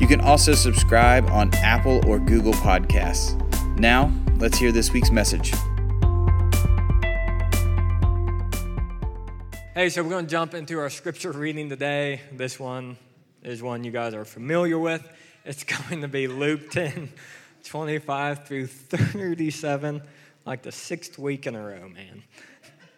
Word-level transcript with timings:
You 0.00 0.06
can 0.06 0.22
also 0.22 0.54
subscribe 0.54 1.28
on 1.28 1.52
Apple 1.56 2.00
or 2.08 2.18
Google 2.18 2.54
Podcasts. 2.54 3.38
Now, 3.78 4.10
let's 4.38 4.56
hear 4.56 4.72
this 4.72 4.90
week's 4.90 5.10
message. 5.10 5.52
Hey, 9.74 9.88
so 9.88 10.02
we're 10.02 10.10
going 10.10 10.26
to 10.26 10.30
jump 10.30 10.52
into 10.52 10.78
our 10.78 10.90
scripture 10.90 11.32
reading 11.32 11.70
today. 11.70 12.20
This 12.30 12.60
one 12.60 12.98
is 13.42 13.62
one 13.62 13.84
you 13.84 13.90
guys 13.90 14.12
are 14.12 14.26
familiar 14.26 14.78
with. 14.78 15.02
It's 15.46 15.64
going 15.88 16.02
to 16.02 16.08
be 16.08 16.26
Luke 16.26 16.70
10, 16.70 17.10
25 17.64 18.46
through 18.46 18.66
37, 18.66 20.02
like 20.44 20.60
the 20.60 20.72
sixth 20.72 21.18
week 21.18 21.46
in 21.46 21.54
a 21.54 21.66
row, 21.66 21.88
man. 21.88 22.22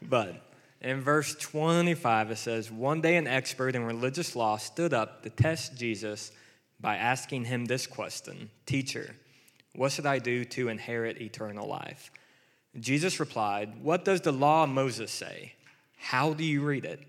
But 0.03 0.51
in 0.81 1.01
verse 1.01 1.37
25, 1.37 2.33
it 2.33 2.39
says, 2.39 2.73
One 2.73 3.01
day 3.01 3.19
an 3.19 3.29
expert 3.29 3.77
in 3.77 3.85
religious 3.85 4.35
law 4.35 4.57
stood 4.57 4.93
up 4.93 5.23
to 5.23 5.31
test 5.31 5.77
Jesus 5.77 6.33
by 6.81 6.97
asking 6.97 7.45
him 7.45 7.67
this 7.67 7.87
question 7.87 8.51
Teacher, 8.67 9.15
what 9.77 9.93
should 9.93 10.07
I 10.07 10.19
do 10.19 10.45
to 10.47 10.69
inherit 10.71 11.21
eternal 11.21 11.69
life? 11.69 12.11
Jesus 12.81 13.21
replied, 13.21 13.81
What 13.81 14.05
does 14.05 14.23
the 14.23 14.33
law 14.33 14.65
of 14.65 14.71
Moses 14.71 15.13
say? 15.13 15.53
How 16.05 16.35
do 16.35 16.45
you 16.45 16.61
read 16.61 16.85
it? 16.85 17.01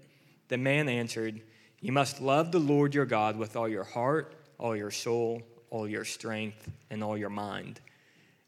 The 0.48 0.58
man 0.58 0.88
answered, 0.88 1.42
You 1.82 1.92
must 1.92 2.22
love 2.22 2.54
the 2.54 2.60
Lord 2.60 2.96
your 2.96 3.06
God 3.06 3.36
with 3.36 3.58
all 3.58 3.68
your 3.68 3.84
heart, 3.84 4.34
all 4.58 4.74
your 4.74 4.90
soul, 4.90 5.42
all 5.70 5.86
your 5.86 6.06
strength, 6.06 6.72
and 6.90 7.04
all 7.04 7.18
your 7.18 7.30
mind, 7.30 7.82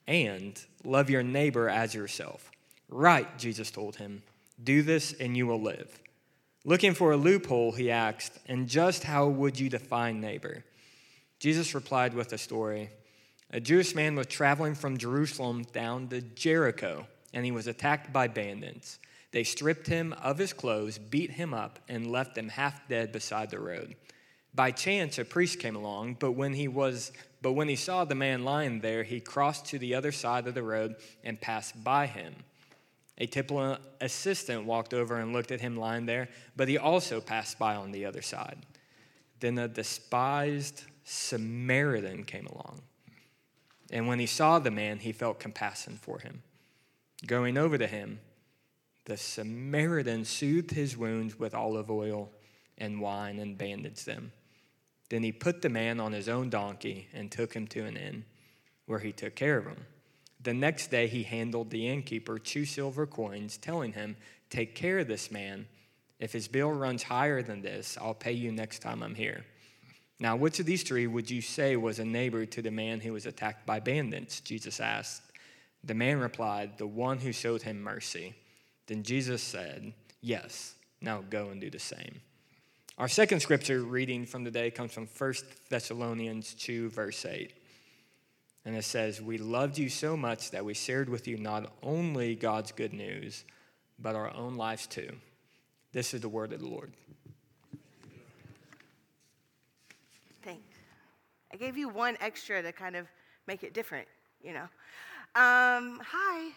and 0.08 0.58
love 0.86 1.10
your 1.10 1.22
neighbor 1.22 1.68
as 1.68 1.94
yourself. 1.94 2.50
Right, 2.88 3.38
Jesus 3.38 3.72
told 3.72 3.98
him. 3.98 4.24
Do 4.64 4.84
this 4.84 5.12
and 5.12 5.36
you 5.36 5.48
will 5.48 5.62
live. 5.62 6.00
Looking 6.64 6.94
for 6.94 7.12
a 7.12 7.18
loophole, 7.18 7.74
he 7.74 7.92
asked, 7.92 8.40
And 8.46 8.70
just 8.70 9.04
how 9.04 9.28
would 9.28 9.60
you 9.60 9.68
define 9.68 10.22
neighbor? 10.22 10.64
Jesus 11.40 11.76
replied 11.76 12.14
with 12.14 12.32
a 12.32 12.38
story. 12.38 12.90
A 13.52 13.60
Jewish 13.60 13.94
man 13.94 14.16
was 14.16 14.28
traveling 14.28 14.76
from 14.76 14.98
Jerusalem 14.98 15.64
down 15.74 16.08
to 16.08 16.22
Jericho, 16.22 17.06
and 17.34 17.44
he 17.44 17.52
was 17.52 17.68
attacked 17.68 18.14
by 18.14 18.30
bandits. 18.30 18.98
They 19.38 19.44
stripped 19.44 19.86
him 19.86 20.14
of 20.14 20.40
his 20.40 20.52
clothes, 20.52 20.98
beat 20.98 21.30
him 21.30 21.54
up, 21.54 21.78
and 21.88 22.12
left 22.12 22.36
him 22.36 22.50
half 22.50 22.88
dead 22.88 23.12
beside 23.12 23.52
the 23.52 23.60
road. 23.60 23.96
By 24.56 24.72
chance, 24.72 25.20
a 25.20 25.26
priest 25.26 25.60
came 25.60 25.76
along, 25.76 26.16
but 26.16 26.32
when 26.32 26.54
he 26.54 26.68
was 26.68 27.12
but 27.44 27.52
when 27.52 27.70
he 27.70 27.76
saw 27.76 28.04
the 28.04 28.16
man 28.16 28.44
lying 28.44 28.80
there, 28.80 29.04
he 29.04 29.20
crossed 29.20 29.68
to 29.68 29.78
the 29.78 29.94
other 29.94 30.12
side 30.12 30.48
of 30.48 30.56
the 30.56 30.64
road 30.64 30.96
and 31.24 31.40
passed 31.40 31.84
by 31.84 32.08
him. 32.08 32.34
A 33.20 33.28
temple 33.28 33.78
assistant 34.02 34.66
walked 34.66 34.96
over 34.96 35.18
and 35.18 35.34
looked 35.34 35.52
at 35.52 35.62
him 35.62 35.78
lying 35.78 36.08
there, 36.08 36.30
but 36.56 36.68
he 36.68 36.80
also 36.80 37.22
passed 37.22 37.60
by 37.60 37.76
on 37.76 37.92
the 37.92 38.06
other 38.06 38.24
side. 38.24 38.58
Then 39.40 39.60
a 39.60 39.68
despised 39.68 40.82
Samaritan 41.04 42.24
came 42.24 42.48
along. 42.48 42.82
And 43.92 44.08
when 44.08 44.18
he 44.18 44.26
saw 44.26 44.58
the 44.58 44.72
man, 44.72 44.98
he 44.98 45.12
felt 45.12 45.40
compassion 45.40 46.00
for 46.02 46.18
him. 46.22 46.42
Going 47.28 47.56
over 47.56 47.78
to 47.78 47.86
him, 47.86 48.20
the 49.08 49.16
Samaritan 49.16 50.26
soothed 50.26 50.72
his 50.72 50.98
wounds 50.98 51.40
with 51.40 51.56
olive 51.56 51.90
oil 51.90 52.30
and 52.78 53.00
wine 53.00 53.40
and 53.40 53.58
bandaged 53.58 54.06
them. 54.06 54.34
Then 55.10 55.24
he 55.24 55.32
put 55.32 55.62
the 55.62 55.70
man 55.70 56.02
on 56.02 56.12
his 56.12 56.28
own 56.28 56.50
donkey 56.50 57.08
and 57.14 57.32
took 57.32 57.54
him 57.54 57.68
to 57.68 57.86
an 57.86 57.96
inn, 57.96 58.26
where 58.86 59.00
he 59.00 59.14
took 59.14 59.34
care 59.34 59.58
of 59.58 59.66
him. 59.66 59.86
The 60.44 60.54
next 60.54 60.92
day 60.92 61.08
he 61.08 61.24
handled 61.24 61.70
the 61.70 61.88
innkeeper 61.88 62.38
two 62.38 62.66
silver 62.66 63.08
coins, 63.08 63.56
telling 63.56 63.94
him, 63.94 64.18
Take 64.50 64.76
care 64.76 65.00
of 65.00 65.08
this 65.08 65.32
man. 65.32 65.68
If 66.20 66.34
his 66.34 66.50
bill 66.50 66.74
runs 66.74 67.04
higher 67.04 67.42
than 67.42 67.62
this, 67.62 67.98
I'll 68.02 68.14
pay 68.14 68.34
you 68.34 68.52
next 68.52 68.80
time 68.80 69.02
I'm 69.02 69.16
here. 69.16 69.46
Now, 70.20 70.36
which 70.36 70.60
of 70.60 70.66
these 70.66 70.84
three 70.84 71.08
would 71.08 71.32
you 71.32 71.42
say 71.42 71.78
was 71.78 72.00
a 72.00 72.06
neighbor 72.06 72.46
to 72.46 72.62
the 72.62 72.72
man 72.72 73.00
who 73.00 73.14
was 73.14 73.26
attacked 73.26 73.66
by 73.66 73.80
bandits? 73.80 74.42
Jesus 74.42 74.82
asked. 74.82 75.22
The 75.82 75.94
man 75.94 76.20
replied, 76.20 76.78
The 76.78 76.88
one 76.88 77.20
who 77.20 77.32
showed 77.32 77.62
him 77.62 77.82
mercy. 77.82 78.36
Then 78.88 79.04
Jesus 79.04 79.44
said, 79.44 79.94
Yes, 80.22 80.76
now 81.02 81.24
go 81.30 81.50
and 81.50 81.62
do 81.62 81.70
the 81.70 81.80
same. 81.80 82.22
Our 82.98 83.08
second 83.08 83.42
scripture 83.42 83.84
reading 83.84 84.26
from 84.26 84.44
today 84.44 84.72
comes 84.72 84.92
from 84.92 85.08
1 85.18 85.34
Thessalonians 85.70 86.56
2, 86.56 86.90
verse 86.90 87.26
8. 87.26 87.54
And 88.66 88.76
it 88.76 88.84
says, 88.84 89.22
We 89.22 89.38
loved 89.38 89.78
you 89.78 89.88
so 89.88 90.18
much 90.18 90.52
that 90.52 90.66
we 90.66 90.74
shared 90.74 91.08
with 91.08 91.28
you 91.28 91.38
not 91.38 91.72
only 91.84 92.34
God's 92.34 92.72
good 92.72 92.94
news, 92.94 93.46
but 94.00 94.16
our 94.16 94.34
own 94.34 94.56
lives 94.56 94.88
too. 94.88 95.16
This 95.92 96.14
is 96.14 96.22
the 96.22 96.30
word 96.30 96.54
of 96.54 96.60
the 96.60 96.68
Lord. 96.68 96.92
Thanks. 100.44 100.62
I 101.54 101.58
gave 101.58 101.78
you 101.78 101.90
one 101.90 102.18
extra 102.20 102.62
to 102.62 102.72
kind 102.72 102.96
of 102.96 103.08
make 103.48 103.64
it 103.64 103.74
different, 103.74 104.08
you 104.44 104.54
know. 104.54 104.68
Um, 105.36 106.02
hi. 106.04 106.52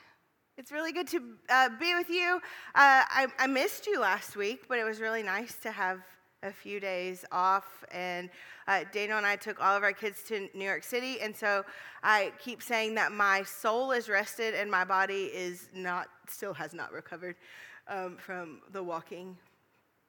It's 0.60 0.72
really 0.72 0.92
good 0.92 1.08
to 1.08 1.22
uh, 1.48 1.70
be 1.80 1.94
with 1.94 2.10
you. 2.10 2.34
Uh, 2.74 3.00
I, 3.08 3.28
I, 3.38 3.46
missed 3.46 3.86
you 3.86 3.98
last 3.98 4.36
week, 4.36 4.64
but 4.68 4.78
it 4.78 4.84
was 4.84 5.00
really 5.00 5.22
nice 5.22 5.54
to 5.62 5.70
have 5.70 6.02
a 6.42 6.52
few 6.52 6.80
days 6.80 7.24
off. 7.32 7.82
And 7.90 8.28
uh, 8.68 8.84
Daniel 8.92 9.16
and 9.16 9.26
I 9.26 9.36
took 9.36 9.58
all 9.58 9.74
of 9.74 9.82
our 9.82 9.94
kids 9.94 10.22
to 10.24 10.50
New 10.52 10.66
York 10.66 10.84
City. 10.84 11.18
And 11.22 11.34
so 11.34 11.64
I 12.02 12.32
keep 12.38 12.62
saying 12.62 12.94
that 12.96 13.10
my 13.10 13.42
soul 13.42 13.92
is 13.92 14.10
rested 14.10 14.52
and 14.52 14.70
my 14.70 14.84
body 14.84 15.30
is 15.32 15.70
not, 15.74 16.08
still 16.28 16.52
has 16.52 16.74
not 16.74 16.92
recovered 16.92 17.36
um, 17.88 18.18
from 18.18 18.60
the 18.70 18.82
walking, 18.82 19.38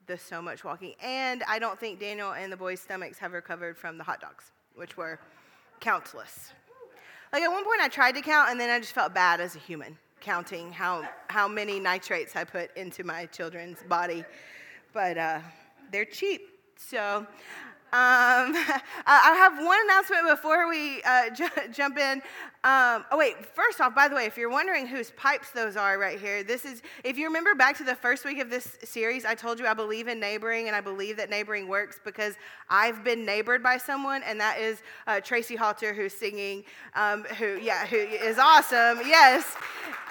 the 0.06 0.18
so 0.18 0.42
much 0.42 0.64
walking. 0.64 0.92
And 1.02 1.42
I 1.48 1.60
don't 1.60 1.80
think 1.80 1.98
Daniel 1.98 2.32
and 2.32 2.52
the 2.52 2.58
boys' 2.58 2.80
stomachs 2.80 3.16
have 3.20 3.32
recovered 3.32 3.78
from 3.78 3.96
the 3.96 4.04
hot 4.04 4.20
dogs, 4.20 4.52
which 4.74 4.98
were 4.98 5.18
countless. 5.80 6.52
Like 7.32 7.42
at 7.42 7.50
one 7.50 7.64
point, 7.64 7.80
I 7.80 7.88
tried 7.88 8.16
to 8.16 8.20
count, 8.20 8.50
and 8.50 8.60
then 8.60 8.68
I 8.68 8.78
just 8.80 8.92
felt 8.92 9.14
bad 9.14 9.40
as 9.40 9.56
a 9.56 9.58
human 9.58 9.96
counting 10.22 10.72
how, 10.72 11.06
how 11.28 11.48
many 11.48 11.80
nitrates 11.80 12.36
I 12.36 12.44
put 12.44 12.74
into 12.76 13.02
my 13.04 13.26
children's 13.26 13.82
body, 13.82 14.24
but 14.92 15.18
uh, 15.18 15.40
they're 15.90 16.04
cheap. 16.04 16.48
So 16.76 17.18
um, 17.18 17.26
I 17.92 19.34
have 19.36 19.62
one 19.64 19.78
announcement 19.84 20.28
before 20.28 20.68
we 20.68 21.02
uh, 21.02 21.30
j- 21.34 21.48
jump 21.72 21.98
in. 21.98 22.22
Um, 22.64 23.04
oh, 23.10 23.18
wait, 23.18 23.44
first 23.44 23.80
off, 23.80 23.92
by 23.92 24.06
the 24.06 24.14
way, 24.14 24.24
if 24.24 24.36
you're 24.36 24.48
wondering 24.48 24.86
whose 24.86 25.10
pipes 25.16 25.50
those 25.50 25.76
are 25.76 25.98
right 25.98 26.20
here, 26.20 26.44
this 26.44 26.64
is, 26.64 26.80
if 27.02 27.18
you 27.18 27.26
remember 27.26 27.56
back 27.56 27.76
to 27.78 27.82
the 27.84 27.96
first 27.96 28.24
week 28.24 28.38
of 28.38 28.50
this 28.50 28.78
series, 28.84 29.24
I 29.24 29.34
told 29.34 29.58
you 29.58 29.66
I 29.66 29.74
believe 29.74 30.06
in 30.06 30.20
neighboring 30.20 30.68
and 30.68 30.76
I 30.76 30.80
believe 30.80 31.16
that 31.16 31.28
neighboring 31.28 31.66
works 31.66 31.98
because 32.04 32.36
I've 32.70 33.02
been 33.02 33.26
neighbored 33.26 33.64
by 33.64 33.78
someone, 33.78 34.22
and 34.22 34.40
that 34.40 34.60
is 34.60 34.80
uh, 35.08 35.20
Tracy 35.20 35.56
Halter, 35.56 35.92
who's 35.92 36.12
singing, 36.12 36.62
um, 36.94 37.24
who, 37.24 37.58
yeah, 37.58 37.84
who 37.84 37.96
is 37.96 38.38
awesome, 38.38 39.00
yes, 39.08 39.56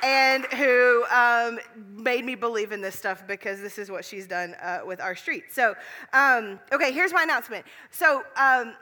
and 0.03 0.43
who 0.47 1.05
um, 1.09 1.57
made 1.95 2.25
me 2.25 2.35
believe 2.35 2.73
in 2.73 2.81
this 2.81 2.99
stuff 2.99 3.25
because 3.27 3.61
this 3.61 3.77
is 3.77 3.89
what 3.89 4.03
she's 4.03 4.27
done 4.27 4.55
uh, 4.61 4.79
with 4.85 4.99
our 4.99 5.15
street. 5.15 5.45
So, 5.51 5.73
um, 6.11 6.59
okay, 6.73 6.91
here's 6.91 7.13
my 7.13 7.23
announcement. 7.23 7.65
So, 7.91 8.23
um, 8.35 8.73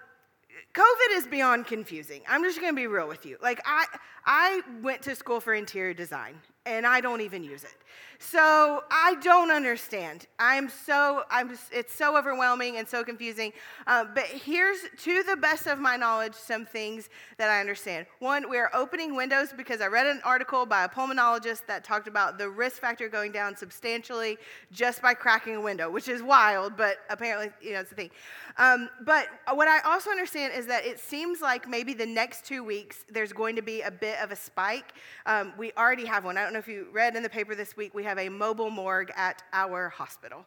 COVID 0.74 1.18
is 1.18 1.28
beyond 1.28 1.66
confusing. 1.66 2.21
I'm 2.27 2.44
just 2.44 2.62
going 2.62 2.71
to 2.71 2.75
be 2.75 2.88
real 2.88 3.07
with 3.07 3.25
you. 3.25 3.38
Like 3.42 3.60
I 3.66 3.86
I 4.25 4.62
went 4.81 5.01
to 5.04 5.16
school 5.16 5.39
for 5.39 5.54
interior 5.54 5.94
design 5.94 6.36
and 6.66 6.86
I 6.86 7.01
don't 7.01 7.21
even 7.21 7.44
use 7.44 7.63
it. 7.63 7.74
So 8.21 8.83
I 8.92 9.16
don't 9.24 9.50
understand. 9.50 10.27
I'm 10.39 10.68
so 10.68 11.24
I'm 11.31 11.57
it's 11.71 11.95
so 11.95 12.18
overwhelming 12.18 12.75
and 12.75 12.88
so 12.88 13.01
confusing. 13.01 13.54
Uh, 13.88 14.06
but 14.13 14.25
here's 14.25 14.80
to 15.04 15.24
the 15.24 15.38
best 15.38 15.68
of 15.68 15.80
my 15.80 15.95
knowledge 15.95 16.36
some 16.36 16.66
things 16.66 17.10
that 17.38 17.50
I 17.50 17.62
understand. 17.62 18.06
One, 18.19 18.50
we 18.50 18.57
are 18.57 18.69
opening 18.74 19.16
windows 19.16 19.54
because 19.56 19.80
I 19.80 19.88
read 19.88 20.06
an 20.06 20.19
article 20.25 20.65
by 20.65 20.83
a 20.83 20.89
pulmonologist 20.89 21.65
that 21.68 21.86
talked 21.86 22.10
about 22.10 22.38
the 22.38 22.50
risk 22.50 22.81
factor 22.81 23.07
going 23.07 23.31
down 23.31 23.56
substantially 23.56 24.38
just 24.69 25.01
by 25.01 25.13
cracking 25.13 25.56
a 25.56 25.62
window, 25.62 25.89
which 25.89 26.10
is 26.10 26.22
wild, 26.22 26.75
but 26.75 26.98
apparently 27.10 27.51
you 27.62 27.72
know 27.72 27.80
it's 27.80 27.89
the 27.89 27.95
thing. 27.95 28.12
Um, 28.57 28.89
but 29.06 29.27
what 29.54 29.69
I 29.69 29.80
also 29.89 30.10
understand 30.10 30.54
is 30.54 30.65
that 30.65 30.86
it 30.86 31.00
seems 31.00 31.39
like 31.39 31.69
maybe 31.69 31.94
the 31.94 32.06
next 32.06 32.45
two 32.45 32.65
weeks 32.65 33.06
there's 33.10 33.31
going 33.31 33.56
to 33.56 33.62
be 33.62 33.80
a 33.81 33.92
bit 34.09 34.19
of 34.23 34.31
a 34.31 34.35
spike. 34.35 34.94
Um, 35.27 35.53
we 35.57 35.71
already 35.73 36.06
have 36.06 36.25
one. 36.25 36.38
I 36.38 36.44
don't 36.44 36.53
know 36.53 36.59
if 36.59 36.67
you 36.67 36.88
read 36.91 37.15
in 37.15 37.21
the 37.21 37.29
paper 37.29 37.53
this 37.53 37.77
week. 37.77 37.94
We 37.94 38.03
have 38.06 38.17
a 38.17 38.27
mobile 38.27 38.71
morgue 38.71 39.11
at 39.15 39.44
our 39.53 39.89
hospital. 39.89 40.45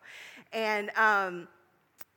And 0.53 0.91
um, 0.97 1.47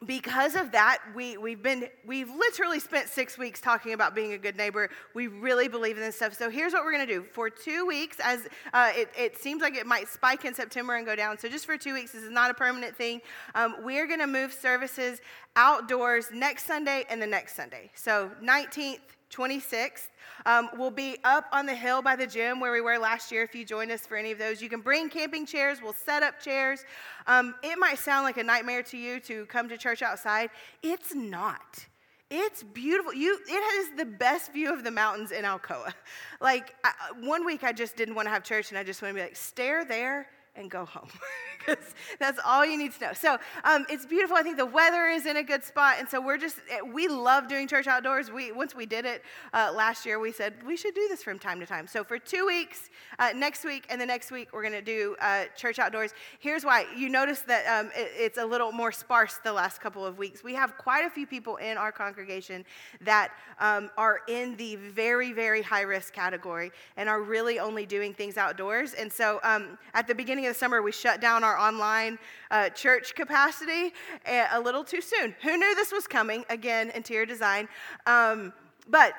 because 0.07 0.55
of 0.55 0.71
that, 0.71 0.99
we, 1.15 1.37
we've 1.37 1.61
been, 1.61 1.87
we've 2.03 2.29
literally 2.29 2.79
spent 2.79 3.09
six 3.09 3.37
weeks 3.37 3.61
talking 3.61 3.93
about 3.93 4.15
being 4.15 4.33
a 4.33 4.39
good 4.39 4.57
neighbor. 4.57 4.89
We 5.13 5.27
really 5.27 5.67
believe 5.67 5.97
in 5.97 6.03
this 6.03 6.15
stuff. 6.15 6.33
So 6.33 6.49
here's 6.49 6.73
what 6.73 6.83
we're 6.83 6.93
going 6.93 7.07
to 7.07 7.13
do. 7.13 7.23
For 7.31 7.51
two 7.51 7.85
weeks, 7.85 8.17
as 8.23 8.47
uh, 8.73 8.91
it, 8.95 9.09
it, 9.15 9.37
seems 9.37 9.61
like 9.61 9.75
it 9.75 9.85
might 9.85 10.07
spike 10.07 10.45
in 10.45 10.55
September 10.55 10.95
and 10.95 11.05
go 11.05 11.15
down. 11.15 11.37
So 11.37 11.47
just 11.47 11.67
for 11.67 11.77
two 11.77 11.93
weeks, 11.93 12.11
this 12.11 12.23
is 12.23 12.31
not 12.31 12.49
a 12.49 12.55
permanent 12.55 12.95
thing. 12.95 13.21
Um, 13.53 13.75
we're 13.83 14.07
going 14.07 14.19
to 14.19 14.27
move 14.27 14.51
services 14.51 15.21
outdoors 15.55 16.29
next 16.33 16.65
Sunday 16.65 17.05
and 17.09 17.21
the 17.21 17.27
next 17.27 17.55
Sunday. 17.55 17.91
So 17.93 18.31
19th, 18.43 19.14
26th. 19.35 20.09
Um, 20.45 20.69
we'll 20.77 20.91
be 20.91 21.17
up 21.23 21.45
on 21.51 21.65
the 21.65 21.75
hill 21.75 22.01
by 22.01 22.15
the 22.15 22.27
gym 22.27 22.59
where 22.59 22.71
we 22.71 22.81
were 22.81 22.97
last 22.97 23.31
year. 23.31 23.43
If 23.43 23.55
you 23.55 23.65
joined 23.65 23.91
us 23.91 24.05
for 24.05 24.15
any 24.15 24.31
of 24.31 24.37
those, 24.37 24.61
you 24.61 24.69
can 24.69 24.81
bring 24.81 25.09
camping 25.09 25.45
chairs. 25.45 25.81
We'll 25.81 25.93
set 25.93 26.23
up 26.23 26.39
chairs. 26.39 26.85
Um, 27.27 27.55
it 27.63 27.77
might 27.77 27.99
sound 27.99 28.25
like 28.25 28.37
a 28.37 28.43
nightmare 28.43 28.83
to 28.83 28.97
you 28.97 29.19
to 29.21 29.45
come 29.47 29.67
to 29.69 29.77
church 29.77 30.01
outside. 30.01 30.49
It's 30.81 31.13
not. 31.13 31.85
It's 32.31 32.63
beautiful. 32.63 33.13
You, 33.13 33.37
it 33.47 33.87
has 33.89 33.97
the 33.97 34.05
best 34.05 34.51
view 34.51 34.73
of 34.73 34.83
the 34.83 34.91
mountains 34.91 35.31
in 35.31 35.43
Alcoa. 35.43 35.93
Like 36.41 36.75
I, 36.83 36.91
one 37.21 37.45
week, 37.45 37.63
I 37.63 37.71
just 37.71 37.95
didn't 37.95 38.13
want 38.13 38.27
to 38.27 38.29
have 38.29 38.43
church, 38.43 38.69
and 38.69 38.77
I 38.77 38.83
just 38.83 39.01
wanted 39.01 39.13
to 39.13 39.19
be 39.19 39.23
like, 39.23 39.37
stare 39.37 39.85
there 39.85 40.27
and 40.55 40.69
go 40.69 40.85
home. 40.85 41.09
because 41.65 41.83
that's 42.19 42.39
all 42.45 42.65
you 42.65 42.77
need 42.77 42.93
to 42.93 43.07
know. 43.07 43.13
So 43.13 43.37
um, 43.63 43.85
it's 43.89 44.05
beautiful. 44.05 44.35
I 44.35 44.43
think 44.43 44.57
the 44.57 44.65
weather 44.65 45.07
is 45.07 45.25
in 45.25 45.37
a 45.37 45.43
good 45.43 45.63
spot, 45.63 45.95
and 45.99 46.09
so 46.09 46.21
we're 46.21 46.37
just 46.37 46.57
eh, 46.69 46.79
we 46.81 47.07
love 47.07 47.47
doing 47.47 47.67
church 47.67 47.87
outdoors. 47.87 48.31
We 48.31 48.51
once 48.51 48.75
we 48.75 48.85
did 48.85 49.05
it 49.05 49.23
uh, 49.53 49.71
last 49.75 50.05
year, 50.05 50.19
we 50.19 50.31
said 50.31 50.55
we 50.65 50.77
should 50.77 50.95
do 50.95 51.07
this 51.09 51.23
from 51.23 51.39
time 51.39 51.59
to 51.59 51.65
time. 51.65 51.87
So 51.87 52.03
for 52.03 52.19
two 52.19 52.45
weeks, 52.45 52.89
uh, 53.19 53.31
next 53.35 53.63
week 53.65 53.85
and 53.89 53.99
the 53.99 54.05
next 54.05 54.31
week, 54.31 54.49
we're 54.53 54.61
going 54.61 54.73
to 54.73 54.81
do 54.81 55.15
uh, 55.21 55.45
church 55.55 55.79
outdoors. 55.79 56.13
Here's 56.39 56.63
why: 56.63 56.85
you 56.95 57.09
notice 57.09 57.41
that 57.41 57.65
um, 57.67 57.91
it, 57.95 58.11
it's 58.15 58.37
a 58.37 58.45
little 58.45 58.71
more 58.71 58.91
sparse 58.91 59.39
the 59.43 59.53
last 59.53 59.81
couple 59.81 60.05
of 60.05 60.17
weeks. 60.17 60.43
We 60.43 60.53
have 60.53 60.77
quite 60.77 61.05
a 61.05 61.09
few 61.09 61.27
people 61.27 61.57
in 61.57 61.77
our 61.77 61.91
congregation 61.91 62.65
that 63.01 63.31
um, 63.59 63.89
are 63.97 64.21
in 64.27 64.55
the 64.57 64.75
very 64.75 65.31
very 65.33 65.61
high 65.61 65.81
risk 65.81 66.13
category 66.13 66.71
and 66.97 67.09
are 67.09 67.21
really 67.21 67.59
only 67.59 67.85
doing 67.85 68.13
things 68.13 68.37
outdoors. 68.37 68.93
And 68.93 69.11
so 69.11 69.39
um, 69.43 69.77
at 69.93 70.07
the 70.07 70.15
beginning 70.15 70.44
of 70.47 70.53
the 70.53 70.59
summer, 70.59 70.81
we 70.81 70.91
shut 70.91 71.21
down 71.21 71.43
our 71.43 71.57
online 71.57 72.17
uh, 72.51 72.69
church 72.69 73.15
capacity 73.15 73.93
a 74.25 74.59
little 74.59 74.83
too 74.83 75.01
soon. 75.01 75.35
Who 75.41 75.57
knew 75.57 75.75
this 75.75 75.91
was 75.91 76.07
coming? 76.07 76.45
Again, 76.49 76.91
interior 76.95 77.25
design. 77.25 77.67
Um, 78.05 78.53
but 78.87 79.13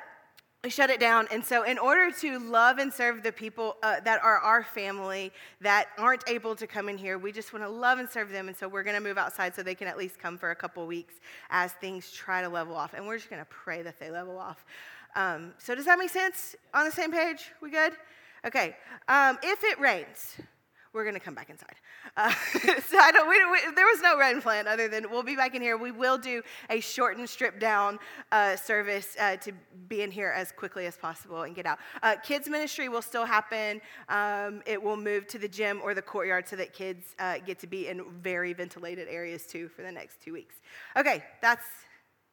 we 0.67 0.71
shut 0.71 0.91
it 0.91 0.99
down. 0.99 1.29
And 1.31 1.45
so, 1.45 1.63
in 1.63 1.79
order 1.79 2.11
to 2.11 2.39
love 2.41 2.79
and 2.79 2.93
serve 2.93 3.23
the 3.23 3.31
people 3.31 3.77
uh, 3.85 4.01
that 4.01 4.21
are 4.25 4.39
our 4.39 4.65
family 4.65 5.31
that 5.61 5.87
aren't 5.97 6.29
able 6.29 6.57
to 6.57 6.67
come 6.67 6.89
in 6.89 6.99
here, 6.99 7.19
we 7.19 7.31
just 7.31 7.53
want 7.53 7.65
to 7.65 7.69
love 7.69 8.01
and 8.01 8.11
serve 8.11 8.31
them. 8.31 8.49
And 8.49 8.57
so, 8.57 8.67
we're 8.67 8.83
going 8.83 8.97
to 8.97 9.03
move 9.03 9.17
outside 9.17 9.55
so 9.55 9.63
they 9.63 9.77
can 9.77 9.87
at 9.87 9.97
least 9.97 10.19
come 10.19 10.37
for 10.37 10.51
a 10.51 10.57
couple 10.57 10.85
weeks 10.85 11.15
as 11.51 11.71
things 11.75 12.11
try 12.11 12.43
to 12.43 12.49
level 12.49 12.75
off. 12.75 12.95
And 12.95 13.07
we're 13.07 13.17
just 13.17 13.31
going 13.31 13.43
to 13.43 13.49
pray 13.49 13.83
that 13.83 14.01
they 14.01 14.11
level 14.11 14.39
off. 14.39 14.65
Um, 15.15 15.55
so, 15.59 15.77
does 15.77 15.85
that 15.85 16.01
make 16.01 16.11
sense? 16.11 16.57
On 16.75 16.85
the 16.85 16.91
same 16.91 17.13
page? 17.13 17.53
We 17.61 17.71
good? 17.71 17.93
Okay. 18.45 18.77
Um, 19.07 19.39
if 19.45 19.63
it 19.63 19.79
rains, 19.79 20.37
we're 20.97 21.05
going 21.05 21.15
to 21.15 21.21
come 21.21 21.35
back 21.35 21.51
inside. 21.51 21.77
Uh, 22.17 22.31
so 22.89 22.99
I 22.99 23.13
don't, 23.13 23.29
we, 23.29 23.37
we, 23.51 23.75
there 23.75 23.85
was 23.85 24.01
no 24.01 24.17
rain 24.17 24.41
plan 24.41 24.67
other 24.67 24.89
than 24.89 25.11
we'll 25.11 25.23
be 25.23 25.37
back 25.37 25.55
in 25.55 25.61
here. 25.61 25.77
We 25.77 25.93
will 25.93 26.17
do 26.17 26.43
a 26.71 26.81
shortened, 26.81 27.29
stripped 27.29 27.61
down 27.61 27.99
uh, 28.33 28.57
service 28.57 29.15
uh, 29.21 29.37
to 29.37 29.53
be 29.89 30.01
in 30.01 30.11
here 30.11 30.33
as 30.35 30.51
quickly 30.51 30.87
as 30.87 30.97
possible 30.97 31.43
and 31.43 31.55
get 31.55 31.67
out. 31.67 31.79
Uh, 32.03 32.17
kids 32.17 32.49
ministry 32.49 32.89
will 32.89 33.03
still 33.03 33.27
happen. 33.27 33.83
Um, 34.09 34.63
it 34.65 34.83
will 34.83 34.97
move 34.97 35.27
to 35.29 35.39
the 35.39 35.49
gym 35.49 35.81
or 35.85 35.93
the 35.93 36.03
courtyard 36.03 36.49
so 36.49 36.57
that 36.57 36.73
kids 36.73 37.15
uh, 37.19 37.39
get 37.45 37.59
to 37.61 37.67
be 37.67 37.89
in 37.89 38.03
very 38.23 38.55
ventilated 38.55 39.07
areas 39.09 39.47
too 39.47 39.69
for 39.69 39.83
the 39.83 39.93
next 39.93 40.23
two 40.23 40.33
weeks. 40.33 40.57
Okay, 40.97 41.23
that's 41.43 41.67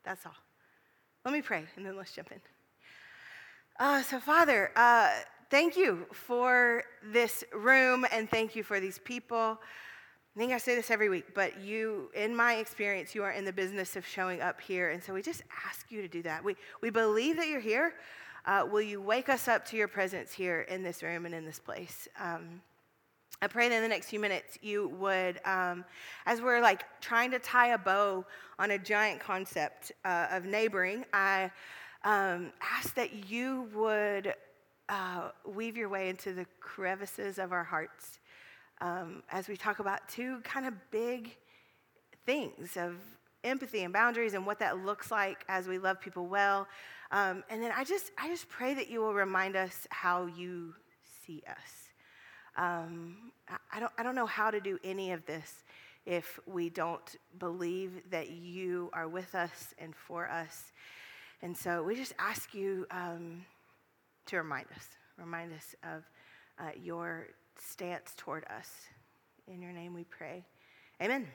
that's 0.06 0.26
all. 0.26 0.36
Let 1.26 1.34
me 1.34 1.42
pray 1.42 1.66
and 1.76 1.86
then 1.86 1.98
let's 1.98 2.14
jump 2.14 2.32
in. 2.32 2.40
Uh, 3.80 4.04
so, 4.04 4.20
Father, 4.20 4.72
thank 5.50 5.76
you 5.78 6.06
for 6.12 6.84
this 7.04 7.44
room 7.54 8.06
and 8.12 8.30
thank 8.30 8.56
you 8.56 8.64
for 8.64 8.80
these 8.80 9.00
people. 9.00 9.60
I 10.36 10.40
think 10.40 10.52
I 10.52 10.58
say 10.58 10.76
this 10.76 10.90
every 10.90 11.10
week, 11.10 11.36
but 11.36 11.62
you, 11.62 12.10
in 12.16 12.36
my 12.36 12.56
experience, 12.56 13.14
you 13.14 13.24
are 13.24 13.32
in 13.32 13.46
the 13.46 13.54
business 13.54 13.96
of 13.96 14.06
showing 14.06 14.42
up 14.42 14.60
here. 14.60 14.90
And 14.90 15.04
so 15.04 15.14
we 15.14 15.22
just 15.22 15.44
ask 15.68 15.92
you 15.92 16.02
to 16.02 16.08
do 16.08 16.24
that. 16.24 16.44
We, 16.44 16.56
we 16.82 16.90
believe 16.90 17.38
that 17.38 17.48
you're 17.48 17.60
here. 17.60 17.94
Uh, 18.46 18.68
will 18.70 18.82
you 18.82 19.00
wake 19.00 19.30
us 19.30 19.48
up 19.48 19.64
to 19.68 19.78
your 19.78 19.88
presence 19.88 20.34
here 20.34 20.62
in 20.62 20.82
this 20.82 21.04
room 21.04 21.26
and 21.26 21.36
in 21.36 21.46
this 21.46 21.60
place? 21.60 22.08
Um, 22.20 22.62
I 23.42 23.48
pray 23.48 23.70
that 23.70 23.76
in 23.76 23.84
the 23.84 23.90
next 23.90 24.08
few 24.08 24.20
minutes 24.20 24.58
you 24.62 24.88
would, 25.00 25.40
um, 25.46 25.86
as 26.26 26.42
we're 26.42 26.62
like 26.62 26.84
trying 27.00 27.30
to 27.32 27.40
tie 27.40 27.74
a 27.74 27.78
bow 27.78 28.26
on 28.58 28.72
a 28.72 28.80
giant 28.80 29.20
concept 29.20 29.92
uh, 30.04 30.28
of 30.32 30.46
neighboring, 30.46 31.06
I 31.14 31.52
um, 32.04 32.52
ask 32.62 32.96
that 32.96 33.30
you 33.30 33.70
would 33.74 34.34
uh, 34.94 35.32
weave 35.44 35.76
your 35.76 35.90
way 35.90 36.08
into 36.08 36.34
the 36.34 36.46
crevices 36.60 37.40
of 37.40 37.52
our 37.52 37.64
hearts 37.64 38.20
um, 38.80 39.24
as 39.32 39.48
we 39.48 39.58
talk 39.58 39.80
about 39.80 40.08
two 40.08 40.40
kind 40.44 40.68
of 40.68 40.74
big 40.92 41.36
things 42.28 42.78
of 42.78 42.96
empathy 43.44 43.82
and 43.82 43.92
boundaries 43.92 44.36
and 44.36 44.46
what 44.46 44.60
that 44.60 44.86
looks 44.86 45.10
like 45.10 45.46
as 45.50 45.68
we 45.68 45.80
love 45.80 46.00
people 46.00 46.28
well. 46.28 46.68
Um, 47.12 47.44
and 47.50 47.62
then 47.62 47.72
I 47.76 47.84
just, 47.84 48.12
I 48.20 48.28
just 48.28 48.48
pray 48.50 48.76
that 48.76 48.88
you 48.88 49.02
will 49.02 49.16
remind 49.16 49.56
us 49.56 49.88
how 49.90 50.28
you 50.28 50.76
see 51.26 51.42
us. 51.50 51.90
Um, 52.56 53.32
I, 53.72 53.80
don't, 53.80 53.92
I 53.98 54.04
don't 54.04 54.16
know 54.16 54.28
how 54.28 54.52
to 54.52 54.60
do 54.60 54.78
any 54.84 55.12
of 55.12 55.26
this 55.26 55.64
if 56.06 56.40
we 56.46 56.70
don't 56.70 57.16
believe 57.40 58.04
that 58.12 58.30
you 58.30 58.92
are 58.94 59.08
with 59.08 59.34
us 59.34 59.74
and 59.80 59.96
for 59.96 60.30
us. 60.30 60.72
And 61.42 61.58
so 61.58 61.82
we 61.82 61.96
just 61.96 62.14
ask 62.20 62.54
you 62.54 62.86
um, 62.92 63.44
to 64.28 64.38
remind 64.38 64.68
us, 64.76 64.88
remind 65.18 65.54
us 65.54 65.76
of 65.84 66.04
uh, 66.60 66.72
your 66.82 67.28
stance 67.58 68.14
toward 68.18 68.46
us. 68.46 68.70
In 69.48 69.62
your 69.62 69.72
name 69.72 69.94
we 69.94 70.04
pray. 70.06 70.46
Amen. 71.02 71.28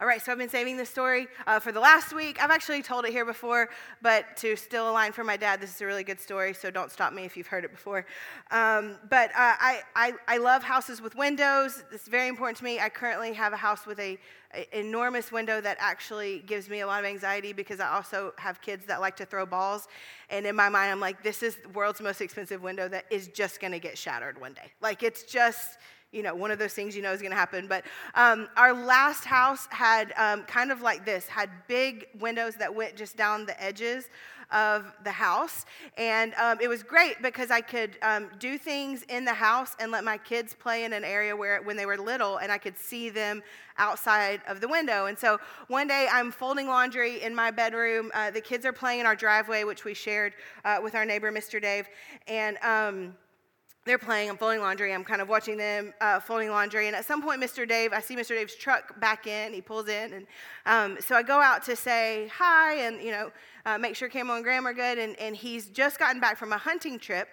All 0.00 0.06
right, 0.06 0.22
so 0.22 0.30
I've 0.30 0.38
been 0.38 0.48
saving 0.48 0.76
this 0.76 0.88
story 0.88 1.26
uh, 1.48 1.58
for 1.58 1.72
the 1.72 1.80
last 1.80 2.14
week. 2.14 2.40
I've 2.40 2.52
actually 2.52 2.82
told 2.82 3.04
it 3.04 3.10
here 3.10 3.24
before, 3.24 3.68
but 4.00 4.36
to 4.36 4.54
still 4.54 4.88
align 4.88 5.10
for 5.10 5.24
my 5.24 5.36
dad, 5.36 5.60
this 5.60 5.74
is 5.74 5.80
a 5.80 5.86
really 5.86 6.04
good 6.04 6.20
story, 6.20 6.54
so 6.54 6.70
don't 6.70 6.92
stop 6.92 7.12
me 7.12 7.24
if 7.24 7.36
you've 7.36 7.48
heard 7.48 7.64
it 7.64 7.72
before. 7.72 8.06
Um, 8.52 8.96
but 9.10 9.30
uh, 9.30 9.34
I, 9.58 9.80
I, 9.96 10.12
I 10.28 10.36
love 10.36 10.62
houses 10.62 11.02
with 11.02 11.16
windows. 11.16 11.82
It's 11.90 12.06
very 12.06 12.28
important 12.28 12.58
to 12.58 12.64
me. 12.64 12.78
I 12.78 12.88
currently 12.88 13.32
have 13.32 13.52
a 13.52 13.56
house 13.56 13.86
with 13.86 13.98
a, 13.98 14.16
a, 14.54 14.78
enormous 14.78 15.32
window 15.32 15.60
that 15.60 15.76
actually 15.80 16.44
gives 16.46 16.68
me 16.68 16.78
a 16.78 16.86
lot 16.86 17.00
of 17.00 17.10
anxiety 17.10 17.52
because 17.52 17.80
I 17.80 17.88
also 17.88 18.34
have 18.38 18.60
kids 18.60 18.86
that 18.86 19.00
like 19.00 19.16
to 19.16 19.26
throw 19.26 19.46
balls. 19.46 19.88
And 20.30 20.46
in 20.46 20.54
my 20.54 20.68
mind, 20.68 20.92
I'm 20.92 21.00
like, 21.00 21.24
this 21.24 21.42
is 21.42 21.56
the 21.56 21.70
world's 21.70 22.00
most 22.00 22.20
expensive 22.20 22.62
window 22.62 22.88
that 22.88 23.06
is 23.10 23.26
just 23.26 23.60
going 23.60 23.72
to 23.72 23.80
get 23.80 23.98
shattered 23.98 24.40
one 24.40 24.52
day. 24.52 24.70
Like, 24.80 25.02
it's 25.02 25.24
just 25.24 25.78
you 26.12 26.22
know, 26.22 26.34
one 26.34 26.50
of 26.50 26.58
those 26.58 26.72
things 26.72 26.96
you 26.96 27.02
know 27.02 27.12
is 27.12 27.20
going 27.20 27.32
to 27.32 27.36
happen. 27.36 27.66
But 27.66 27.84
um, 28.14 28.48
our 28.56 28.72
last 28.72 29.24
house 29.24 29.66
had 29.70 30.12
um, 30.16 30.44
kind 30.44 30.72
of 30.72 30.80
like 30.80 31.04
this, 31.04 31.26
had 31.26 31.50
big 31.66 32.06
windows 32.18 32.54
that 32.56 32.74
went 32.74 32.96
just 32.96 33.16
down 33.16 33.44
the 33.46 33.62
edges 33.62 34.08
of 34.50 34.92
the 35.04 35.10
house. 35.10 35.66
And 35.96 36.32
um, 36.34 36.58
it 36.60 36.68
was 36.68 36.82
great 36.82 37.20
because 37.20 37.50
I 37.50 37.60
could 37.60 37.98
um, 38.02 38.30
do 38.38 38.56
things 38.56 39.02
in 39.10 39.24
the 39.24 39.34
house 39.34 39.76
and 39.78 39.92
let 39.92 40.04
my 40.04 40.16
kids 40.16 40.54
play 40.54 40.84
in 40.84 40.92
an 40.92 41.04
area 41.04 41.36
where 41.36 41.60
when 41.62 41.76
they 41.76 41.84
were 41.84 41.98
little 41.98 42.38
and 42.38 42.50
I 42.50 42.58
could 42.58 42.78
see 42.78 43.10
them 43.10 43.42
outside 43.76 44.40
of 44.48 44.60
the 44.60 44.68
window. 44.68 45.06
And 45.06 45.18
so 45.18 45.38
one 45.68 45.86
day 45.86 46.08
I'm 46.10 46.32
folding 46.32 46.66
laundry 46.66 47.22
in 47.22 47.34
my 47.34 47.50
bedroom. 47.50 48.10
Uh, 48.14 48.30
the 48.30 48.40
kids 48.40 48.64
are 48.64 48.72
playing 48.72 49.00
in 49.00 49.06
our 49.06 49.16
driveway, 49.16 49.64
which 49.64 49.84
we 49.84 49.92
shared 49.92 50.32
uh, 50.64 50.78
with 50.82 50.94
our 50.94 51.04
neighbor, 51.04 51.30
Mr. 51.30 51.60
Dave. 51.60 51.86
And 52.26 52.56
um, 52.62 53.14
they're 53.88 53.98
playing, 53.98 54.28
I'm 54.28 54.36
folding 54.36 54.60
laundry, 54.60 54.92
I'm 54.92 55.04
kind 55.04 55.22
of 55.22 55.28
watching 55.28 55.56
them 55.56 55.94
uh, 56.00 56.20
folding 56.20 56.50
laundry. 56.50 56.86
And 56.86 56.94
at 56.94 57.04
some 57.04 57.22
point, 57.22 57.42
Mr. 57.42 57.66
Dave, 57.66 57.92
I 57.92 58.00
see 58.00 58.14
Mr. 58.14 58.28
Dave's 58.28 58.54
truck 58.54 59.00
back 59.00 59.26
in, 59.26 59.54
he 59.54 59.60
pulls 59.60 59.88
in. 59.88 60.12
And 60.12 60.26
um, 60.66 60.98
so 61.00 61.16
I 61.16 61.22
go 61.22 61.40
out 61.40 61.64
to 61.64 61.74
say 61.74 62.30
hi 62.32 62.74
and, 62.74 63.02
you 63.02 63.10
know, 63.10 63.32
uh, 63.64 63.78
make 63.78 63.96
sure 63.96 64.08
Camo 64.08 64.34
and 64.34 64.44
Graham 64.44 64.66
are 64.66 64.74
good. 64.74 64.98
And, 64.98 65.18
and 65.18 65.34
he's 65.34 65.66
just 65.68 65.98
gotten 65.98 66.20
back 66.20 66.36
from 66.36 66.52
a 66.52 66.58
hunting 66.58 66.98
trip. 66.98 67.28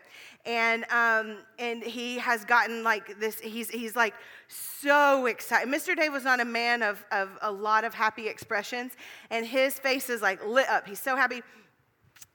And, 0.45 0.85
um, 0.91 1.39
and 1.59 1.83
he 1.83 2.17
has 2.19 2.45
gotten 2.45 2.83
like 2.83 3.19
this, 3.19 3.39
he's, 3.39 3.69
he's 3.69 3.95
like 3.95 4.13
so 4.47 5.25
excited. 5.25 5.67
Mr. 5.71 5.95
Dave 5.95 6.13
was 6.13 6.23
not 6.23 6.39
a 6.39 6.45
man 6.45 6.83
of, 6.83 7.03
of 7.11 7.29
a 7.41 7.51
lot 7.51 7.83
of 7.83 7.93
happy 7.93 8.27
expressions. 8.27 8.93
And 9.29 9.45
his 9.45 9.77
face 9.77 10.09
is 10.09 10.21
like 10.21 10.45
lit 10.45 10.69
up. 10.69 10.87
He's 10.87 10.99
so 10.99 11.15
happy. 11.15 11.41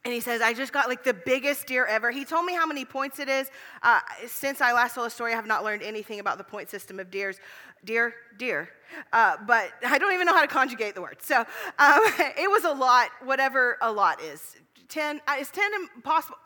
And 0.03 0.13
he 0.13 0.19
says, 0.19 0.41
I 0.41 0.53
just 0.53 0.73
got 0.73 0.89
like 0.89 1.03
the 1.03 1.13
biggest 1.13 1.67
deer 1.67 1.85
ever. 1.85 2.09
He 2.09 2.25
told 2.25 2.45
me 2.45 2.53
how 2.53 2.65
many 2.65 2.85
points 2.85 3.19
it 3.19 3.29
is. 3.29 3.51
Uh, 3.83 3.99
since 4.25 4.59
I 4.59 4.73
last 4.73 4.95
told 4.95 5.05
the 5.05 5.11
story, 5.11 5.33
I 5.33 5.35
have 5.35 5.45
not 5.45 5.63
learned 5.63 5.83
anything 5.83 6.19
about 6.19 6.39
the 6.39 6.43
point 6.43 6.69
system 6.71 6.99
of 6.99 7.11
deers. 7.11 7.39
Deer, 7.85 8.15
deer. 8.37 8.69
Uh, 9.13 9.37
but 9.45 9.71
I 9.85 9.99
don't 9.99 10.13
even 10.13 10.25
know 10.25 10.33
how 10.33 10.41
to 10.41 10.47
conjugate 10.47 10.95
the 10.95 11.01
word. 11.01 11.17
So 11.21 11.39
um, 11.39 11.45
it 12.17 12.49
was 12.49 12.63
a 12.63 12.71
lot, 12.71 13.09
whatever 13.23 13.77
a 13.81 13.91
lot 13.91 14.21
is. 14.21 14.55
10, 14.89 15.21
uh, 15.27 15.35
is 15.39 15.49
10 15.49 15.71
impossible? 15.95 16.37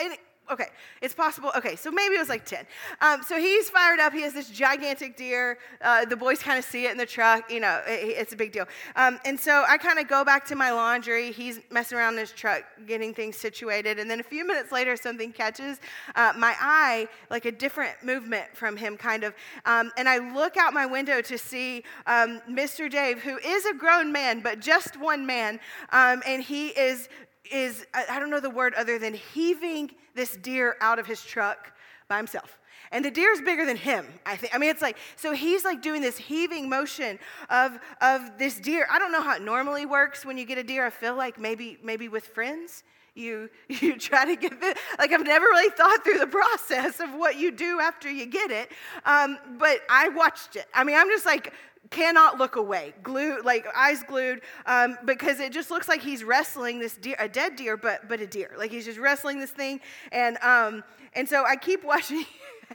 Okay, 0.51 0.67
it's 1.01 1.13
possible. 1.13 1.51
Okay, 1.55 1.75
so 1.75 1.91
maybe 1.91 2.15
it 2.15 2.19
was 2.19 2.29
like 2.29 2.45
10. 2.45 2.65
Um, 3.01 3.23
so 3.23 3.37
he's 3.37 3.69
fired 3.69 3.99
up. 3.99 4.13
He 4.13 4.21
has 4.21 4.33
this 4.33 4.49
gigantic 4.49 5.17
deer. 5.17 5.57
Uh, 5.81 6.05
the 6.05 6.15
boys 6.15 6.39
kind 6.39 6.59
of 6.59 6.65
see 6.65 6.85
it 6.85 6.91
in 6.91 6.97
the 6.97 7.05
truck. 7.05 7.51
You 7.51 7.59
know, 7.59 7.81
it, 7.87 8.17
it's 8.17 8.33
a 8.33 8.35
big 8.35 8.51
deal. 8.51 8.65
Um, 8.95 9.19
and 9.25 9.39
so 9.39 9.63
I 9.67 9.77
kind 9.77 9.99
of 9.99 10.07
go 10.07 10.23
back 10.23 10.45
to 10.47 10.55
my 10.55 10.71
laundry. 10.71 11.31
He's 11.31 11.59
messing 11.71 11.97
around 11.97 12.13
in 12.13 12.19
his 12.19 12.31
truck, 12.31 12.63
getting 12.85 13.13
things 13.13 13.37
situated. 13.37 13.99
And 13.99 14.09
then 14.09 14.19
a 14.19 14.23
few 14.23 14.45
minutes 14.45 14.71
later, 14.71 14.95
something 14.95 15.31
catches 15.31 15.79
uh, 16.15 16.33
my 16.37 16.55
eye, 16.59 17.07
like 17.29 17.45
a 17.45 17.51
different 17.51 18.03
movement 18.03 18.45
from 18.53 18.77
him, 18.77 18.97
kind 18.97 19.23
of. 19.23 19.33
Um, 19.65 19.91
and 19.97 20.07
I 20.07 20.33
look 20.33 20.57
out 20.57 20.73
my 20.73 20.85
window 20.85 21.21
to 21.21 21.37
see 21.37 21.83
um, 22.05 22.41
Mr. 22.49 22.89
Dave, 22.89 23.21
who 23.21 23.37
is 23.37 23.65
a 23.65 23.73
grown 23.73 24.11
man, 24.11 24.41
but 24.41 24.59
just 24.59 24.99
one 24.99 25.25
man. 25.25 25.59
Um, 25.91 26.21
and 26.25 26.43
he 26.43 26.67
is 26.69 27.09
is, 27.51 27.85
I 27.93 28.19
don't 28.19 28.31
know 28.31 28.39
the 28.39 28.49
word 28.49 28.73
other 28.73 28.97
than 28.97 29.13
heaving 29.13 29.91
this 30.15 30.35
deer 30.37 30.75
out 30.81 30.99
of 30.99 31.05
his 31.05 31.23
truck 31.23 31.73
by 32.07 32.17
himself. 32.17 32.59
And 32.91 33.03
the 33.03 33.11
deer 33.11 33.31
is 33.31 33.41
bigger 33.41 33.65
than 33.65 33.77
him, 33.77 34.05
I 34.25 34.35
think. 34.35 34.55
I 34.55 34.57
mean, 34.57 34.69
it's 34.69 34.81
like, 34.81 34.97
so 35.15 35.33
he's 35.33 35.65
like 35.65 35.81
doing 35.81 36.01
this 36.01 36.17
heaving 36.17 36.69
motion 36.69 37.19
of, 37.49 37.77
of 37.99 38.37
this 38.37 38.59
deer. 38.59 38.87
I 38.91 38.99
don't 38.99 39.11
know 39.11 39.21
how 39.21 39.35
it 39.35 39.41
normally 39.41 39.85
works 39.85 40.25
when 40.25 40.37
you 40.37 40.45
get 40.45 40.57
a 40.57 40.63
deer. 40.63 40.85
I 40.85 40.89
feel 40.89 41.15
like 41.15 41.39
maybe, 41.39 41.77
maybe 41.83 42.07
with 42.07 42.25
friends, 42.27 42.83
you, 43.15 43.49
you 43.69 43.97
try 43.97 44.25
to 44.25 44.35
get 44.35 44.53
it. 44.61 44.77
Like, 44.99 45.11
I've 45.11 45.25
never 45.25 45.45
really 45.45 45.71
thought 45.71 46.03
through 46.03 46.19
the 46.19 46.27
process 46.27 46.99
of 46.99 47.13
what 47.13 47.37
you 47.37 47.51
do 47.51 47.79
after 47.79 48.09
you 48.09 48.25
get 48.25 48.51
it. 48.51 48.71
Um, 49.05 49.37
but 49.57 49.81
I 49.89 50.09
watched 50.09 50.55
it. 50.55 50.67
I 50.73 50.83
mean, 50.83 50.95
I'm 50.95 51.09
just 51.09 51.25
like, 51.25 51.53
cannot 51.89 52.37
look 52.37 52.55
away, 52.55 52.93
glued, 53.03 53.45
like 53.45 53.65
eyes 53.75 54.03
glued, 54.03 54.41
um, 54.65 54.97
because 55.05 55.39
it 55.39 55.51
just 55.51 55.69
looks 55.71 55.87
like 55.87 56.01
he's 56.01 56.23
wrestling 56.23 56.79
this 56.79 56.95
deer, 56.95 57.15
a 57.19 57.27
dead 57.27 57.55
deer, 57.55 57.77
but 57.77 58.07
but 58.07 58.19
a 58.19 58.27
deer. 58.27 58.51
Like 58.57 58.71
he's 58.71 58.85
just 58.85 58.99
wrestling 58.99 59.39
this 59.39 59.51
thing, 59.51 59.79
and 60.11 60.37
um, 60.37 60.83
and 61.13 61.27
so 61.27 61.45
I 61.45 61.55
keep 61.55 61.83
watching. 61.93 62.25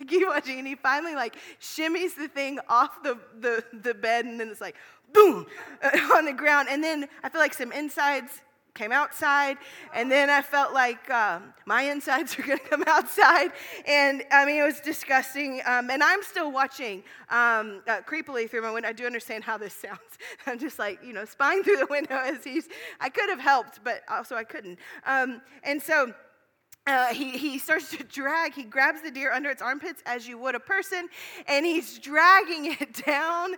I 0.01 0.05
keep 0.05 0.27
watching, 0.27 0.59
and 0.59 0.69
he 0.69 0.77
finally 0.77 1.15
like 1.15 1.37
shimmies 1.61 2.15
the 2.17 2.29
thing 2.29 2.59
off 2.69 3.03
the 3.03 3.19
the, 3.41 3.65
the 3.73 3.95
bed, 3.95 4.25
and 4.25 4.39
then 4.39 4.49
it's 4.49 4.61
like 4.61 4.77
boom 5.13 5.47
on 6.15 6.25
the 6.25 6.33
ground, 6.33 6.69
and 6.71 6.83
then 6.83 7.09
I 7.23 7.29
feel 7.29 7.41
like 7.41 7.55
some 7.55 7.73
insides 7.73 8.41
came 8.75 8.93
outside, 8.93 9.59
and 9.95 10.11
then 10.11 10.31
I 10.31 10.43
felt 10.43 10.73
like 10.73 11.11
um, 11.11 11.55
my 11.67 11.83
insides 11.83 12.37
were 12.39 12.45
going 12.45 12.59
to 12.59 12.65
come 12.65 12.85
outside, 12.87 13.53
and 13.87 14.23
I 14.31 14.45
mean 14.45 14.61
it 14.61 14.67
was 14.67 14.81
disgusting. 14.81 15.61
Um, 15.67 15.91
and 15.91 16.03
I'm 16.03 16.23
still 16.23 16.51
watching 16.51 17.03
um, 17.31 17.83
uh, 17.87 18.01
creepily 18.07 18.49
through 18.49 18.63
my 18.63 18.71
window. 18.71 18.89
I 18.89 18.93
do 18.93 19.07
understand 19.07 19.45
how 19.45 19.59
this 19.59 19.75
sounds. 19.85 20.01
I'm 20.47 20.59
just 20.59 20.79
like 20.79 21.01
you 21.05 21.13
know 21.13 21.25
spying 21.25 21.63
through 21.63 21.79
the 21.79 21.87
window 21.87 22.17
as 22.25 22.45
he's. 22.45 22.69
I 23.01 23.09
could 23.09 23.29
have 23.29 23.41
helped, 23.41 23.81
but 23.85 24.03
also 24.09 24.37
I 24.37 24.45
couldn't. 24.45 24.79
Um, 25.07 25.41
and 25.63 25.81
so. 25.83 26.15
Uh, 26.87 27.13
he, 27.13 27.37
he 27.37 27.59
starts 27.59 27.91
to 27.91 28.03
drag, 28.05 28.55
he 28.55 28.65
grabs 28.65 29.03
the 29.03 29.11
deer 29.11 29.33
under 29.33 29.51
its 29.51 29.61
armpits 29.61 30.03
as 30.07 30.27
you 30.27 30.39
would 30.39 30.55
a 30.55 30.61
person, 30.61 31.09
and 31.47 31.67
he's 31.67 31.99
dragging 31.99 32.73
it 32.73 33.05
down 33.07 33.51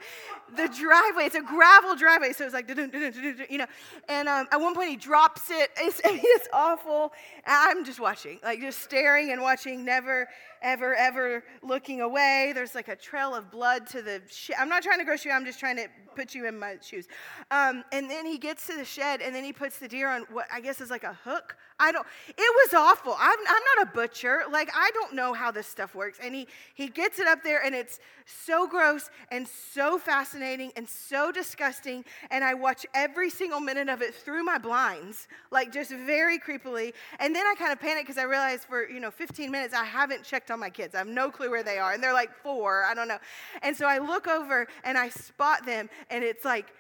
the 0.57 0.69
driveway. 0.69 1.25
It's 1.25 1.37
a 1.37 1.41
gravel 1.41 1.95
driveway, 1.95 2.33
so 2.33 2.45
it's 2.45 2.53
like, 2.53 2.69
you 2.69 3.59
know. 3.59 3.67
And 4.09 4.29
um, 4.29 4.49
at 4.51 4.61
one 4.61 4.75
point, 4.75 4.91
he 4.91 4.97
drops 4.97 5.51
it. 5.51 5.71
It's, 5.85 6.01
it's 6.05 6.49
awful. 6.53 7.13
I'm 7.47 7.85
just 7.85 8.01
watching, 8.01 8.39
like 8.43 8.61
just 8.61 8.81
staring 8.81 9.33
and 9.33 9.41
watching, 9.41 9.85
never, 9.85 10.29
ever, 10.63 10.95
ever 10.95 11.45
looking 11.63 12.01
away. 12.01 12.53
There's 12.55 12.75
like 12.75 12.89
a 12.89 12.97
trail 12.97 13.35
of 13.35 13.51
blood 13.51 13.87
to 13.89 14.03
the. 14.03 14.23
Sh- 14.29 14.51
I'm 14.59 14.69
not 14.69 14.83
trying 14.83 14.99
to 14.99 15.05
gross 15.05 15.25
you. 15.25 15.33
I'm 15.33 15.45
just 15.45 15.59
trying 15.59 15.77
to 15.77 15.89
put 16.15 16.35
you 16.35 16.47
in 16.47 16.59
my 16.59 16.77
shoes. 16.81 17.07
Um, 17.51 17.85
and 17.93 18.11
then 18.11 18.27
he 18.27 18.39
gets 18.39 18.67
to 18.69 18.77
the 18.77 18.85
shed 18.85 19.21
and 19.21 19.35
then 19.35 19.45
he 19.45 19.53
puts 19.53 19.79
the 19.79 19.89
deer 19.89 20.09
on 20.09 20.23
what 20.31 20.47
I 20.53 20.61
guess 20.61 20.81
is 20.81 20.91
like 20.91 21.05
a 21.05 21.17
hook. 21.25 21.57
I 21.79 21.91
don't, 21.91 22.07
it 22.29 22.35
was 22.39 22.75
awful. 22.75 23.17
I'm, 23.19 23.39
I'm 23.49 23.63
not 23.77 23.89
a 23.89 23.91
butcher. 23.93 24.43
Like, 24.51 24.71
I 24.75 24.91
don't 24.95 25.15
know 25.15 25.33
how 25.33 25.51
this 25.51 25.67
stuff 25.67 25.95
works. 25.95 26.19
And 26.23 26.35
he, 26.35 26.47
he 26.75 26.87
gets 26.89 27.19
it 27.19 27.27
up 27.27 27.43
there 27.43 27.65
and 27.65 27.75
it's 27.75 27.99
so 28.25 28.69
gross 28.69 29.11
and 29.31 29.49
so 29.49 29.99
fascinating 29.99 30.71
and 30.77 30.89
so 30.89 31.33
disgusting. 31.33 32.05
And 32.31 32.45
I 32.45 32.55
watch 32.55 32.87
every 32.95 33.31
single 33.31 33.59
minute 33.59 33.89
of 33.89 34.01
it 34.01 34.15
through 34.15 34.45
my 34.45 34.59
blinds, 34.59 35.27
like 35.51 35.73
just 35.73 35.91
very 35.91 36.39
creepily. 36.39 36.93
And 37.19 37.35
then 37.35 37.45
I 37.47 37.55
kind 37.57 37.73
of 37.73 37.81
panic 37.81 38.05
because 38.05 38.19
I 38.19 38.25
realize 38.25 38.65
for, 38.65 38.89
you 38.89 39.01
know, 39.01 39.11
15 39.11 39.51
minutes 39.51 39.75
I 39.75 39.85
haven't 39.85 40.23
checked 40.23 40.51
on 40.51 40.61
my 40.61 40.71
kids. 40.71 40.95
I 40.95 40.99
have 40.99 41.09
no 41.09 41.31
clue 41.31 41.51
where 41.51 41.65
they 41.65 41.79
are. 41.79 41.93
And 41.93 42.03
they're 42.03 42.13
like 42.13 42.33
four, 42.43 42.85
I 42.85 42.95
don't 42.95 43.09
know. 43.09 43.19
And 43.63 43.77
so 43.77 43.87
I 43.87 43.99
look 43.99 44.29
over 44.29 44.69
and 44.85 44.97
I 44.97 45.09
spot 45.09 45.67
them 45.67 45.89
and 46.11 46.25
it's 46.25 46.45
like 46.45 46.73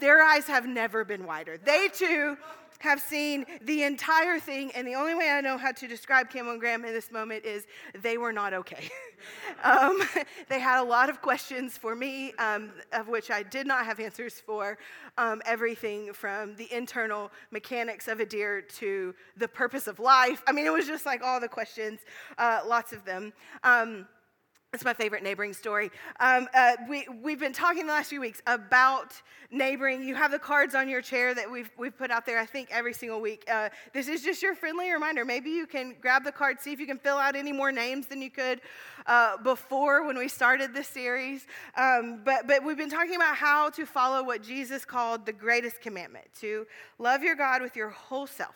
their 0.00 0.22
eyes 0.22 0.46
have 0.46 0.66
never 0.66 1.04
been 1.04 1.26
wider. 1.26 1.58
They 1.58 1.88
too 1.88 2.36
have 2.82 3.00
seen 3.00 3.46
the 3.62 3.84
entire 3.84 4.40
thing, 4.40 4.72
and 4.74 4.86
the 4.86 4.94
only 4.94 5.14
way 5.14 5.30
I 5.30 5.40
know 5.40 5.56
how 5.56 5.70
to 5.70 5.86
describe 5.86 6.30
Cam 6.30 6.48
and 6.48 6.58
Graham 6.58 6.84
in 6.84 6.92
this 6.92 7.12
moment 7.12 7.44
is 7.44 7.64
they 8.00 8.18
were 8.18 8.32
not 8.32 8.52
okay. 8.52 8.90
um, 9.64 10.02
they 10.48 10.58
had 10.58 10.80
a 10.80 10.82
lot 10.82 11.08
of 11.08 11.22
questions 11.22 11.78
for 11.78 11.94
me, 11.94 12.32
um, 12.34 12.72
of 12.92 13.06
which 13.06 13.30
I 13.30 13.44
did 13.44 13.68
not 13.68 13.86
have 13.86 14.00
answers 14.00 14.40
for. 14.40 14.78
Um, 15.16 15.42
everything 15.46 16.12
from 16.12 16.56
the 16.56 16.72
internal 16.72 17.30
mechanics 17.52 18.08
of 18.08 18.18
a 18.18 18.26
deer 18.26 18.62
to 18.62 19.14
the 19.36 19.46
purpose 19.46 19.86
of 19.86 20.00
life. 20.00 20.42
I 20.48 20.52
mean, 20.52 20.66
it 20.66 20.72
was 20.72 20.86
just 20.86 21.06
like 21.06 21.22
all 21.22 21.38
the 21.38 21.48
questions, 21.48 22.00
uh, 22.38 22.62
lots 22.66 22.92
of 22.92 23.04
them. 23.04 23.32
It's 24.74 24.86
my 24.86 24.94
favorite 24.94 25.22
neighboring 25.22 25.52
story. 25.52 25.90
Um, 26.18 26.48
uh, 26.54 26.76
we, 26.88 27.06
we've 27.22 27.38
been 27.38 27.52
talking 27.52 27.86
the 27.86 27.92
last 27.92 28.08
few 28.08 28.22
weeks 28.22 28.40
about 28.46 29.12
neighboring. 29.50 30.02
You 30.02 30.14
have 30.14 30.30
the 30.30 30.38
cards 30.38 30.74
on 30.74 30.88
your 30.88 31.02
chair 31.02 31.34
that 31.34 31.50
we've, 31.50 31.70
we've 31.76 31.94
put 31.94 32.10
out 32.10 32.24
there, 32.24 32.38
I 32.38 32.46
think, 32.46 32.70
every 32.70 32.94
single 32.94 33.20
week. 33.20 33.44
Uh, 33.52 33.68
this 33.92 34.08
is 34.08 34.22
just 34.22 34.40
your 34.40 34.54
friendly 34.54 34.90
reminder. 34.90 35.26
Maybe 35.26 35.50
you 35.50 35.66
can 35.66 35.94
grab 36.00 36.24
the 36.24 36.32
card, 36.32 36.58
see 36.58 36.72
if 36.72 36.80
you 36.80 36.86
can 36.86 36.96
fill 36.96 37.18
out 37.18 37.36
any 37.36 37.52
more 37.52 37.70
names 37.70 38.06
than 38.06 38.22
you 38.22 38.30
could 38.30 38.62
uh, 39.06 39.36
before 39.36 40.06
when 40.06 40.16
we 40.16 40.26
started 40.26 40.72
this 40.72 40.88
series. 40.88 41.46
Um, 41.76 42.22
but, 42.24 42.46
but 42.46 42.64
we've 42.64 42.78
been 42.78 42.88
talking 42.88 43.16
about 43.16 43.36
how 43.36 43.68
to 43.68 43.84
follow 43.84 44.24
what 44.24 44.42
Jesus 44.42 44.86
called 44.86 45.26
the 45.26 45.34
greatest 45.34 45.82
commandment 45.82 46.28
to 46.40 46.66
love 46.98 47.22
your 47.22 47.36
God 47.36 47.60
with 47.60 47.76
your 47.76 47.90
whole 47.90 48.26
self 48.26 48.54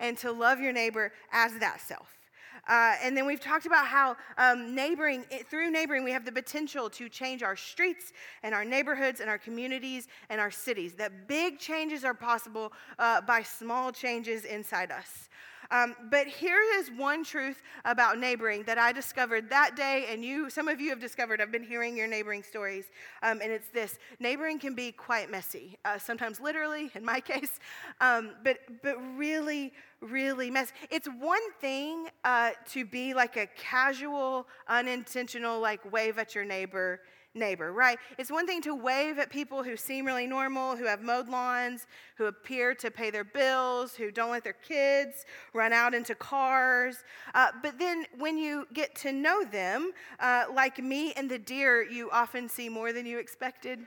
and 0.00 0.16
to 0.16 0.32
love 0.32 0.58
your 0.58 0.72
neighbor 0.72 1.12
as 1.30 1.58
that 1.58 1.82
self. 1.82 2.23
Uh, 2.68 2.94
and 3.02 3.16
then 3.16 3.26
we've 3.26 3.40
talked 3.40 3.66
about 3.66 3.86
how 3.86 4.16
um, 4.38 4.74
neighboring, 4.74 5.24
through 5.50 5.70
neighboring, 5.70 6.04
we 6.04 6.10
have 6.10 6.24
the 6.24 6.32
potential 6.32 6.88
to 6.90 7.08
change 7.08 7.42
our 7.42 7.56
streets 7.56 8.12
and 8.42 8.54
our 8.54 8.64
neighborhoods 8.64 9.20
and 9.20 9.28
our 9.28 9.38
communities 9.38 10.08
and 10.30 10.40
our 10.40 10.50
cities. 10.50 10.94
That 10.94 11.28
big 11.28 11.58
changes 11.58 12.04
are 12.04 12.14
possible 12.14 12.72
uh, 12.98 13.20
by 13.20 13.42
small 13.42 13.92
changes 13.92 14.44
inside 14.44 14.90
us. 14.90 15.28
Um, 15.74 15.96
but 16.08 16.28
here 16.28 16.60
is 16.76 16.88
one 16.92 17.24
truth 17.24 17.60
about 17.84 18.20
neighboring 18.20 18.62
that 18.62 18.78
I 18.78 18.92
discovered 18.92 19.50
that 19.50 19.74
day, 19.74 20.06
and 20.08 20.24
you, 20.24 20.48
some 20.48 20.68
of 20.68 20.80
you 20.80 20.88
have 20.90 21.00
discovered. 21.00 21.40
I've 21.40 21.50
been 21.50 21.64
hearing 21.64 21.96
your 21.96 22.06
neighboring 22.06 22.44
stories, 22.44 22.84
um, 23.24 23.40
and 23.42 23.50
it's 23.50 23.70
this: 23.70 23.98
neighboring 24.20 24.60
can 24.60 24.76
be 24.76 24.92
quite 24.92 25.32
messy. 25.32 25.76
Uh, 25.84 25.98
sometimes 25.98 26.40
literally, 26.40 26.92
in 26.94 27.04
my 27.04 27.18
case, 27.18 27.58
um, 28.00 28.30
but 28.44 28.58
but 28.84 28.96
really, 29.16 29.72
really 30.00 30.48
messy. 30.48 30.72
It's 30.92 31.08
one 31.08 31.42
thing 31.60 32.06
uh, 32.22 32.50
to 32.70 32.84
be 32.84 33.12
like 33.12 33.36
a 33.36 33.48
casual, 33.56 34.46
unintentional, 34.68 35.58
like 35.58 35.92
wave 35.92 36.18
at 36.18 36.36
your 36.36 36.44
neighbor 36.44 37.00
neighbor, 37.34 37.72
right? 37.72 37.98
It's 38.18 38.30
one 38.30 38.46
thing 38.46 38.62
to 38.62 38.74
wave 38.74 39.18
at 39.18 39.30
people 39.30 39.62
who 39.62 39.76
seem 39.76 40.06
really 40.06 40.26
normal, 40.26 40.76
who 40.76 40.84
have 40.86 41.02
mowed 41.02 41.28
lawns, 41.28 41.86
who 42.16 42.26
appear 42.26 42.74
to 42.76 42.90
pay 42.90 43.10
their 43.10 43.24
bills, 43.24 43.94
who 43.94 44.10
don't 44.10 44.30
let 44.30 44.44
their 44.44 44.52
kids 44.52 45.26
run 45.52 45.72
out 45.72 45.94
into 45.94 46.14
cars. 46.14 47.04
Uh, 47.34 47.50
but 47.62 47.78
then 47.78 48.06
when 48.18 48.38
you 48.38 48.66
get 48.72 48.94
to 48.96 49.12
know 49.12 49.44
them, 49.44 49.92
uh, 50.20 50.44
like 50.54 50.78
me 50.78 51.12
and 51.14 51.30
the 51.30 51.38
deer, 51.38 51.82
you 51.82 52.10
often 52.10 52.48
see 52.48 52.68
more 52.68 52.92
than 52.92 53.06
you 53.06 53.18
expected. 53.18 53.80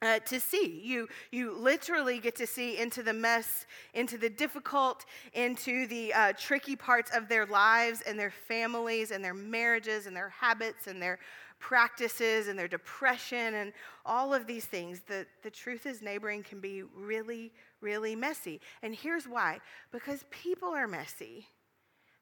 Uh, 0.00 0.18
to 0.18 0.40
see. 0.40 0.80
You, 0.82 1.06
you 1.30 1.56
literally 1.56 2.18
get 2.18 2.34
to 2.34 2.44
see 2.44 2.76
into 2.76 3.04
the 3.04 3.12
mess, 3.12 3.66
into 3.94 4.18
the 4.18 4.28
difficult, 4.28 5.04
into 5.32 5.86
the 5.86 6.12
uh, 6.12 6.32
tricky 6.36 6.74
parts 6.74 7.12
of 7.14 7.28
their 7.28 7.46
lives 7.46 8.02
and 8.04 8.18
their 8.18 8.32
families 8.32 9.12
and 9.12 9.24
their 9.24 9.32
marriages 9.32 10.06
and 10.06 10.16
their 10.16 10.30
habits 10.30 10.88
and 10.88 11.00
their 11.00 11.20
practices 11.62 12.48
and 12.48 12.58
their 12.58 12.68
depression 12.68 13.54
and 13.54 13.72
all 14.04 14.34
of 14.34 14.46
these 14.48 14.64
things, 14.64 15.00
the, 15.06 15.24
the 15.44 15.50
truth 15.50 15.86
is, 15.86 16.02
neighboring 16.02 16.42
can 16.42 16.60
be 16.60 16.82
really, 16.82 17.52
really 17.80 18.16
messy. 18.16 18.60
And 18.82 18.94
here's 18.94 19.28
why 19.28 19.60
because 19.92 20.24
people 20.30 20.70
are 20.70 20.88
messy. 20.88 21.46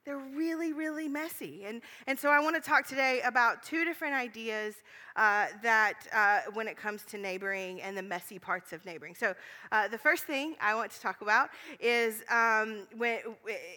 They're 0.05 0.19
really, 0.19 0.73
really 0.73 1.09
messy. 1.09 1.65
And, 1.67 1.83
and 2.07 2.19
so 2.19 2.31
I 2.31 2.41
want 2.41 2.57
to 2.57 2.61
talk 2.61 2.87
today 2.87 3.21
about 3.25 3.63
two 3.63 3.85
different 3.85 4.15
ideas 4.15 4.75
uh, 5.17 5.47
that 5.63 6.07
uh, 6.13 6.51
when 6.53 6.69
it 6.69 6.77
comes 6.77 7.03
to 7.05 7.19
neighboring 7.19 7.83
and 7.83 7.97
the 7.97 8.03
messy 8.03 8.39
parts 8.39 8.73
of 8.73 8.85
neighboring. 8.85 9.15
So 9.15 9.35
uh, 9.73 9.89
the 9.89 9.99
first 9.99 10.25
thing 10.25 10.55
I 10.61 10.75
want 10.75 10.91
to 10.93 11.01
talk 11.01 11.21
about 11.21 11.51
is 11.79 12.23
um, 12.31 12.87
when, 12.97 13.19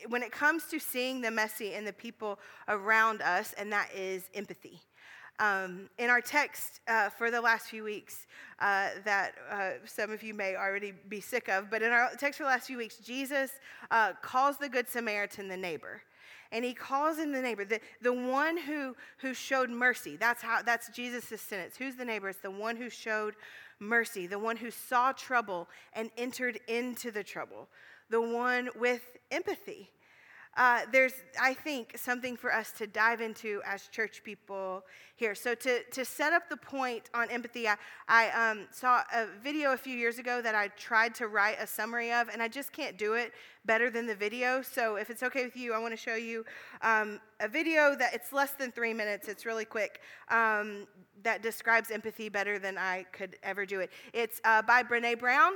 when 0.08 0.24
it 0.24 0.32
comes 0.32 0.66
to 0.72 0.80
seeing 0.80 1.22
the 1.22 1.32
messy 1.32 1.74
in 1.74 1.84
the 1.84 1.94
people 1.94 2.40
around 2.68 3.22
us, 3.22 3.54
and 3.58 3.72
that 3.72 3.90
is 3.94 4.30
empathy. 4.34 4.82
Um, 5.40 5.90
in 5.98 6.10
our 6.10 6.22
text 6.22 6.80
uh, 6.88 7.10
for 7.10 7.32
the 7.32 7.42
last 7.42 7.68
few 7.68 7.84
weeks, 7.84 8.28
uh, 8.60 8.90
that 9.04 9.34
uh, 9.50 9.72
some 9.86 10.12
of 10.12 10.22
you 10.22 10.34
may 10.34 10.56
already 10.56 10.94
be 11.10 11.20
sick 11.20 11.50
of, 11.50 11.70
but 11.72 11.82
in 11.82 11.92
our 11.92 12.12
text 12.18 12.38
for 12.38 12.44
the 12.44 12.50
last 12.50 12.68
few 12.68 12.78
weeks, 12.78 12.98
Jesus 12.98 13.52
uh, 13.90 14.14
calls 14.22 14.58
the 14.58 14.70
Good 14.70 14.88
Samaritan 14.88 15.48
the 15.48 15.58
neighbor. 15.58 16.04
and 16.54 16.64
he 16.64 16.74
calls 16.74 17.18
in 17.18 17.32
the 17.32 17.42
neighbor, 17.42 17.66
the, 17.66 17.82
the 18.02 18.14
one 18.14 18.58
who, 18.58 18.96
who 19.18 19.34
showed 19.34 19.72
mercy. 19.72 20.16
That's 20.16 20.42
how 20.42 20.62
that's 20.62 20.88
Jesus' 20.90 21.42
sentence. 21.42 21.76
Who's 21.76 21.96
the 21.96 22.06
neighbor? 22.06 22.30
It's 22.30 22.40
the 22.40 22.52
one 22.52 22.76
who 22.76 22.90
showed 22.92 23.34
mercy, 23.80 24.28
the 24.28 24.40
one 24.40 24.56
who 24.56 24.70
saw 24.70 25.12
trouble 25.12 25.68
and 25.94 26.12
entered 26.16 26.60
into 26.68 27.10
the 27.10 27.24
trouble, 27.24 27.68
the 28.10 28.22
one 28.22 28.70
with 28.76 29.02
empathy. 29.32 29.90
Uh, 30.56 30.82
there's, 30.92 31.14
I 31.42 31.54
think, 31.56 31.98
something 31.98 32.38
for 32.38 32.54
us 32.54 32.72
to 32.74 32.86
dive 32.86 33.22
into 33.22 33.62
as 33.66 33.88
church 33.88 34.24
people 34.24 34.84
here. 35.16 35.34
So, 35.34 35.56
to, 35.56 35.84
to 35.84 36.06
set 36.06 36.32
up 36.32 36.48
the 36.48 36.58
point 36.58 37.10
on 37.14 37.30
empathy, 37.32 37.68
I, 37.68 37.76
I 38.08 38.52
um, 38.52 38.68
saw 38.70 39.02
a 39.14 39.26
video 39.42 39.74
a 39.74 39.78
few 39.78 39.98
years 39.98 40.20
ago 40.20 40.42
that 40.44 40.54
I 40.54 40.68
tried 40.70 41.16
to 41.16 41.28
write 41.28 41.58
a 41.60 41.66
summary 41.66 42.12
of, 42.12 42.30
and 42.30 42.42
I 42.42 42.48
just 42.48 42.72
can't 42.72 42.98
do 42.98 43.14
it 43.14 43.32
better 43.66 43.90
than 43.90 44.06
the 44.06 44.16
video. 44.16 44.62
So, 44.62 44.96
if 44.98 45.10
it's 45.10 45.24
okay 45.24 45.44
with 45.44 45.58
you, 45.58 45.74
I 45.74 45.80
want 45.80 45.94
to 45.94 45.98
show 45.98 46.16
you 46.16 46.46
um, 46.82 47.20
a 47.40 47.48
video 47.48 47.96
that 47.96 48.14
it's 48.14 48.32
less 48.32 48.52
than 48.52 48.72
three 48.72 48.94
minutes, 48.94 49.28
it's 49.28 49.48
really 49.48 49.66
quick, 49.66 50.02
um, 50.30 50.88
that 51.24 51.42
describes 51.42 51.90
empathy 51.90 52.30
better 52.30 52.60
than 52.60 52.78
I 52.78 53.06
could 53.12 53.38
ever 53.42 53.66
do 53.66 53.80
it. 53.80 53.92
It's 54.14 54.40
uh, 54.44 54.62
by 54.62 54.84
Brene 54.84 55.18
Brown 55.18 55.54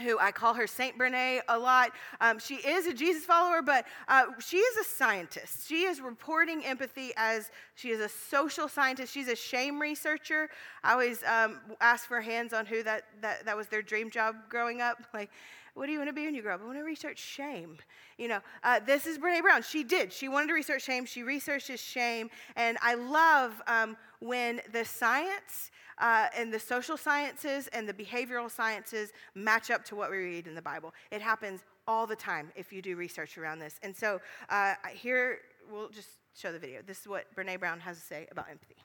who 0.00 0.18
I 0.18 0.30
call 0.30 0.54
her 0.54 0.66
Saint 0.66 0.96
Brene 0.98 1.40
a 1.48 1.58
lot. 1.58 1.92
Um, 2.20 2.38
she 2.38 2.56
is 2.56 2.86
a 2.86 2.94
Jesus 2.94 3.24
follower, 3.24 3.62
but 3.62 3.84
uh, 4.08 4.26
she 4.38 4.58
is 4.58 4.76
a 4.76 4.84
scientist. 4.88 5.68
She 5.68 5.82
is 5.82 6.00
reporting 6.00 6.64
empathy 6.64 7.12
as 7.16 7.50
she 7.74 7.90
is 7.90 8.00
a 8.00 8.08
social 8.08 8.68
scientist. 8.68 9.12
She's 9.12 9.28
a 9.28 9.36
shame 9.36 9.80
researcher. 9.80 10.50
I 10.84 10.92
always 10.92 11.22
um, 11.24 11.60
ask 11.80 12.06
for 12.06 12.20
hands 12.20 12.52
on 12.52 12.66
who 12.66 12.82
that, 12.82 13.04
that, 13.20 13.44
that 13.44 13.56
was 13.56 13.68
their 13.68 13.82
dream 13.82 14.10
job 14.10 14.36
growing 14.48 14.80
up. 14.80 14.98
Like, 15.12 15.30
what 15.78 15.86
do 15.86 15.92
you 15.92 15.98
want 15.98 16.08
to 16.08 16.12
be 16.12 16.24
when 16.24 16.34
you 16.34 16.42
grow 16.42 16.54
up? 16.54 16.60
I 16.60 16.66
want 16.66 16.76
to 16.76 16.82
research 16.82 17.18
shame. 17.18 17.78
You 18.18 18.26
know, 18.26 18.40
uh, 18.64 18.80
this 18.80 19.06
is 19.06 19.16
Brene 19.16 19.42
Brown. 19.42 19.62
She 19.62 19.84
did. 19.84 20.12
She 20.12 20.28
wanted 20.28 20.48
to 20.48 20.54
research 20.54 20.82
shame. 20.82 21.06
She 21.06 21.22
researches 21.22 21.80
shame. 21.80 22.30
And 22.56 22.76
I 22.82 22.94
love 22.94 23.62
um, 23.68 23.96
when 24.18 24.60
the 24.72 24.84
science 24.84 25.70
uh, 25.98 26.26
and 26.36 26.52
the 26.52 26.58
social 26.58 26.96
sciences 26.96 27.68
and 27.68 27.88
the 27.88 27.94
behavioral 27.94 28.50
sciences 28.50 29.12
match 29.36 29.70
up 29.70 29.84
to 29.84 29.94
what 29.94 30.10
we 30.10 30.16
read 30.16 30.48
in 30.48 30.56
the 30.56 30.62
Bible. 30.62 30.92
It 31.12 31.22
happens 31.22 31.60
all 31.86 32.08
the 32.08 32.16
time 32.16 32.50
if 32.56 32.72
you 32.72 32.82
do 32.82 32.96
research 32.96 33.38
around 33.38 33.60
this. 33.60 33.78
And 33.84 33.96
so 33.96 34.20
uh, 34.48 34.74
here, 34.92 35.38
we'll 35.70 35.90
just 35.90 36.08
show 36.34 36.50
the 36.50 36.58
video. 36.58 36.80
This 36.84 37.00
is 37.00 37.06
what 37.06 37.26
Brene 37.36 37.58
Brown 37.60 37.78
has 37.80 37.98
to 37.98 38.02
say 38.04 38.26
about 38.32 38.46
empathy. 38.50 38.76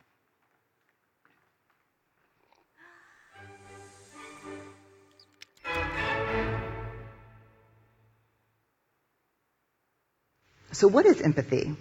So, 10.74 10.88
what 10.88 11.06
is 11.06 11.22
empathy, 11.22 11.76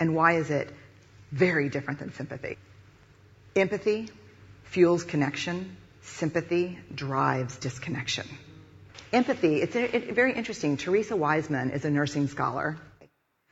and 0.00 0.16
why 0.16 0.32
is 0.32 0.50
it 0.50 0.68
very 1.30 1.68
different 1.68 2.00
than 2.00 2.12
sympathy? 2.12 2.58
Empathy 3.54 4.08
fuels 4.64 5.04
connection, 5.04 5.76
sympathy 6.02 6.78
drives 6.92 7.56
disconnection. 7.56 8.26
Empathy, 9.12 9.62
it's 9.62 9.74
very 9.74 10.34
interesting. 10.34 10.76
Teresa 10.76 11.14
Wiseman 11.14 11.70
is 11.70 11.84
a 11.84 11.90
nursing 11.90 12.26
scholar 12.26 12.78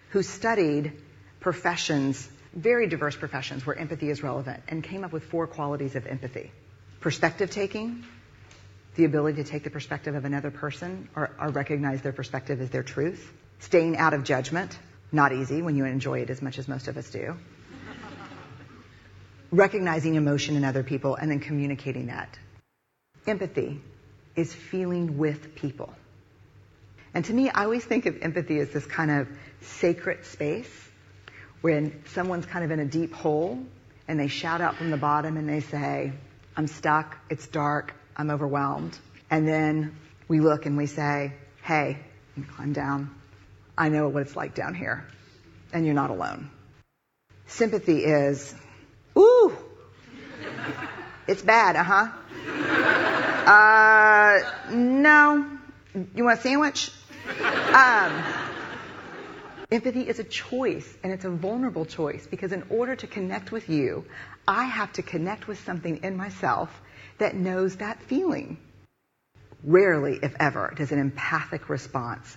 who 0.09 0.25
studied 0.25 0.93
professions, 1.39 2.29
very 2.53 2.89
diverse 2.89 3.15
professions 3.15 3.65
where 3.65 3.77
empathy 3.77 4.11
is 4.11 4.25
relevant, 4.25 4.61
and 4.67 4.83
came 4.83 5.05
up 5.05 5.13
with 5.13 5.23
four 5.23 5.47
qualities 5.47 5.95
of 5.95 6.07
empathy 6.07 6.51
perspective 7.01 7.51
taking, 7.51 8.05
the 8.97 9.05
ability 9.05 9.43
to 9.43 9.49
take 9.49 9.63
the 9.63 9.71
perspective 9.71 10.17
of 10.17 10.25
another 10.25 10.51
person 10.51 11.09
or, 11.15 11.31
or, 11.41 11.49
recognize 11.51 12.03
their 12.03 12.13
perspective 12.13 12.61
as 12.61 12.71
their 12.71 12.83
truth, 12.83 13.33
staying 13.61 13.97
out 13.97 14.15
of 14.15 14.25
judgment, 14.25 14.79
not 15.13 15.33
easy 15.33 15.63
when 15.63 15.77
you 15.77 15.85
enjoy 15.85 16.21
it 16.21 16.31
as 16.31 16.43
much 16.43 16.59
as 16.59 16.69
most 16.69 16.89
of 16.89 16.97
us 16.97 17.11
do, 17.11 17.37
recognizing 19.51 20.15
emotion 20.15 20.57
in 20.57 20.65
other 20.65 20.83
people 20.83 21.15
and 21.15 21.31
then 21.31 21.41
communicating 21.41 22.07
that. 22.07 22.39
Empathy 23.27 23.81
is 24.37 24.53
feeling 24.53 25.19
with 25.19 25.55
people. 25.55 25.93
And 27.13 27.25
to 27.25 27.33
me, 27.33 27.51
I 27.51 27.65
always 27.65 27.85
think 27.85 28.07
of 28.07 28.23
empathy 28.23 28.59
as 28.61 28.71
this 28.71 28.87
kind 28.87 29.11
of 29.11 29.29
sacred 29.63 30.25
space 30.25 30.89
when 31.61 32.03
someone's 32.07 32.47
kind 32.47 32.65
of 32.65 32.71
in 32.71 32.81
a 32.81 32.85
deep 32.85 33.13
hole 33.13 33.59
and 34.09 34.19
they 34.19 34.29
shout 34.29 34.61
out 34.61 34.77
from 34.77 34.91
the 34.91 34.97
bottom 34.97 35.37
and 35.37 35.49
they 35.49 35.61
say, 35.61 36.13
I'm 36.57 36.67
stuck, 36.67 37.19
it's 37.29 37.47
dark, 37.47 37.95
I'm 38.17 38.31
overwhelmed. 38.31 38.97
And 39.31 39.47
then 39.47 39.97
we 40.29 40.41
look 40.41 40.67
and 40.67 40.77
we 40.77 40.87
say, 40.87 41.35
hey, 41.63 41.99
climb 42.55 42.73
down. 42.73 43.15
I 43.81 43.89
know 43.89 44.11
what 44.11 44.21
it's 44.21 44.37
like 44.37 44.55
down 44.55 44.75
here. 44.75 45.07
And 45.73 45.87
you're 45.87 45.95
not 45.95 46.11
alone. 46.11 46.51
Sympathy 47.47 48.05
is, 48.05 48.55
Ooh, 49.17 49.57
it's 51.27 51.41
bad, 51.41 51.77
uh-huh. 51.77 52.09
Uh, 53.51 54.75
no. 54.75 55.47
You 56.15 56.25
want 56.25 56.39
a 56.39 56.43
sandwich? 56.43 56.91
Um, 57.73 58.23
empathy 59.73 60.07
is 60.07 60.19
a 60.19 60.25
choice, 60.25 60.87
and 61.03 61.11
it's 61.11 61.25
a 61.25 61.31
vulnerable 61.31 61.87
choice 61.87 62.27
because 62.27 62.53
in 62.53 62.65
order 62.69 62.97
to 62.97 63.07
connect 63.07 63.51
with 63.51 63.71
you, 63.71 64.05
I 64.47 64.65
have 64.65 64.93
to 64.95 65.03
connect 65.03 65.49
with 65.49 65.59
something 65.65 66.01
in 66.03 66.19
myself 66.19 66.69
that 67.17 67.35
knows 67.35 67.77
that 67.77 68.03
feeling. 68.03 68.59
Rarely, 69.65 70.19
if 70.23 70.35
ever, 70.39 70.71
does 70.77 70.93
an 70.93 70.99
empathic 70.99 71.71
response 71.71 72.37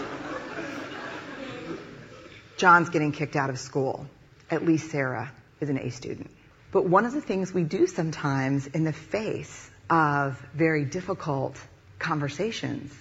John's 2.61 2.89
getting 2.89 3.11
kicked 3.11 3.35
out 3.35 3.49
of 3.49 3.57
school. 3.57 4.05
At 4.51 4.63
least 4.63 4.91
Sarah 4.91 5.31
is 5.61 5.69
an 5.69 5.79
A 5.79 5.89
student. 5.89 6.29
But 6.71 6.85
one 6.85 7.05
of 7.05 7.11
the 7.11 7.19
things 7.19 7.51
we 7.51 7.63
do 7.63 7.87
sometimes 7.87 8.67
in 8.67 8.83
the 8.83 8.93
face 8.93 9.67
of 9.89 10.39
very 10.53 10.85
difficult 10.85 11.59
conversations 11.97 12.93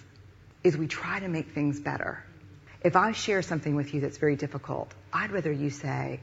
is 0.64 0.78
we 0.78 0.86
try 0.86 1.20
to 1.20 1.28
make 1.28 1.50
things 1.50 1.78
better. 1.78 2.24
If 2.82 2.96
I 2.96 3.12
share 3.12 3.42
something 3.42 3.74
with 3.74 3.92
you 3.92 4.00
that's 4.00 4.16
very 4.16 4.34
difficult, 4.34 4.94
I'd 5.12 5.30
rather 5.30 5.52
you 5.52 5.68
say, 5.68 6.20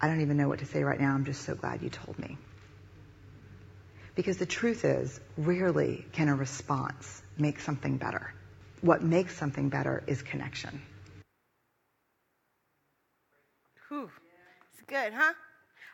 I 0.00 0.06
don't 0.08 0.22
even 0.22 0.38
know 0.38 0.48
what 0.48 0.60
to 0.60 0.64
say 0.64 0.82
right 0.82 0.98
now. 0.98 1.12
I'm 1.12 1.26
just 1.26 1.42
so 1.42 1.54
glad 1.54 1.82
you 1.82 1.90
told 1.90 2.18
me. 2.18 2.38
Because 4.14 4.38
the 4.38 4.46
truth 4.46 4.86
is, 4.86 5.20
rarely 5.36 6.06
can 6.12 6.30
a 6.30 6.34
response 6.34 7.22
make 7.36 7.60
something 7.60 7.98
better. 7.98 8.32
What 8.80 9.02
makes 9.02 9.36
something 9.36 9.68
better 9.68 10.02
is 10.06 10.22
connection. 10.22 10.80
Whew. 13.90 14.08
It's 14.72 14.82
good, 14.86 15.12
huh? 15.12 15.32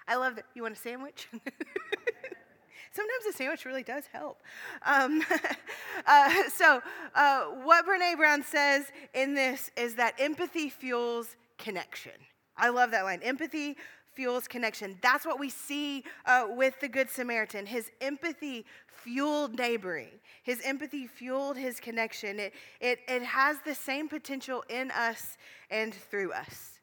I 0.06 0.16
love 0.16 0.36
that. 0.36 0.44
You 0.54 0.62
want 0.62 0.76
a 0.76 0.78
sandwich? 0.78 1.28
Sometimes 1.32 3.24
a 3.30 3.32
sandwich 3.32 3.64
really 3.64 3.82
does 3.82 4.04
help. 4.12 4.42
Um, 4.84 5.22
uh, 6.06 6.42
so, 6.50 6.82
uh, 7.14 7.44
what 7.64 7.86
Brene 7.86 8.18
Brown 8.18 8.42
says 8.42 8.84
in 9.14 9.34
this 9.34 9.70
is 9.78 9.94
that 9.94 10.14
empathy 10.18 10.68
fuels 10.68 11.36
connection. 11.56 12.12
I 12.58 12.68
love 12.68 12.90
that 12.90 13.04
line. 13.04 13.20
Empathy 13.22 13.78
fuels 14.12 14.46
connection. 14.46 14.98
That's 15.00 15.24
what 15.24 15.40
we 15.40 15.48
see 15.48 16.04
uh, 16.26 16.48
with 16.50 16.78
the 16.80 16.88
Good 16.88 17.08
Samaritan. 17.08 17.64
His 17.64 17.90
empathy 18.02 18.66
fueled 18.88 19.58
neighboring, 19.58 20.20
his 20.42 20.60
empathy 20.64 21.06
fueled 21.06 21.56
his 21.56 21.80
connection. 21.80 22.40
It, 22.40 22.52
it, 22.78 22.98
it 23.08 23.22
has 23.22 23.56
the 23.64 23.74
same 23.74 24.06
potential 24.06 24.64
in 24.68 24.90
us 24.90 25.38
and 25.70 25.94
through 25.94 26.32
us. 26.32 26.75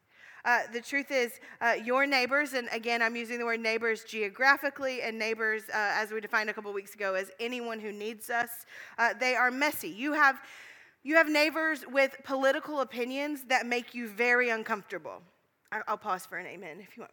Uh, 0.46 0.60
the 0.74 0.82
truth 0.82 1.10
is, 1.10 1.40
uh, 1.62 1.74
your 1.84 2.06
neighbors, 2.06 2.54
and 2.54 2.68
again, 2.74 3.02
I'm 3.02 3.16
using 3.16 3.40
the 3.40 3.46
word 3.46 3.62
neighbors 3.62 4.04
geographically, 4.04 5.02
and 5.02 5.18
neighbors, 5.18 5.64
uh, 5.70 5.92
as 5.96 6.12
we 6.12 6.20
defined 6.20 6.50
a 6.50 6.54
couple 6.54 6.74
weeks 6.74 6.94
ago, 6.96 7.14
as 7.14 7.32
anyone 7.40 7.80
who 7.80 7.94
needs 7.94 8.30
us. 8.30 8.66
Uh, 8.98 9.14
they 9.18 9.36
are 9.36 9.50
messy. 9.50 9.88
You 9.88 10.12
have, 10.14 10.42
you 11.04 11.16
have 11.16 11.30
neighbors 11.30 11.86
with 11.90 12.18
political 12.26 12.82
opinions 12.82 13.44
that 13.48 13.66
make 13.66 13.96
you 13.96 14.10
very 14.10 14.50
uncomfortable. 14.50 15.22
I, 15.72 15.82
will 15.90 15.98
pause 15.98 16.26
for 16.26 16.38
an 16.38 16.46
amen 16.46 16.78
if 16.82 16.98
you 16.98 17.04
want. 17.04 17.12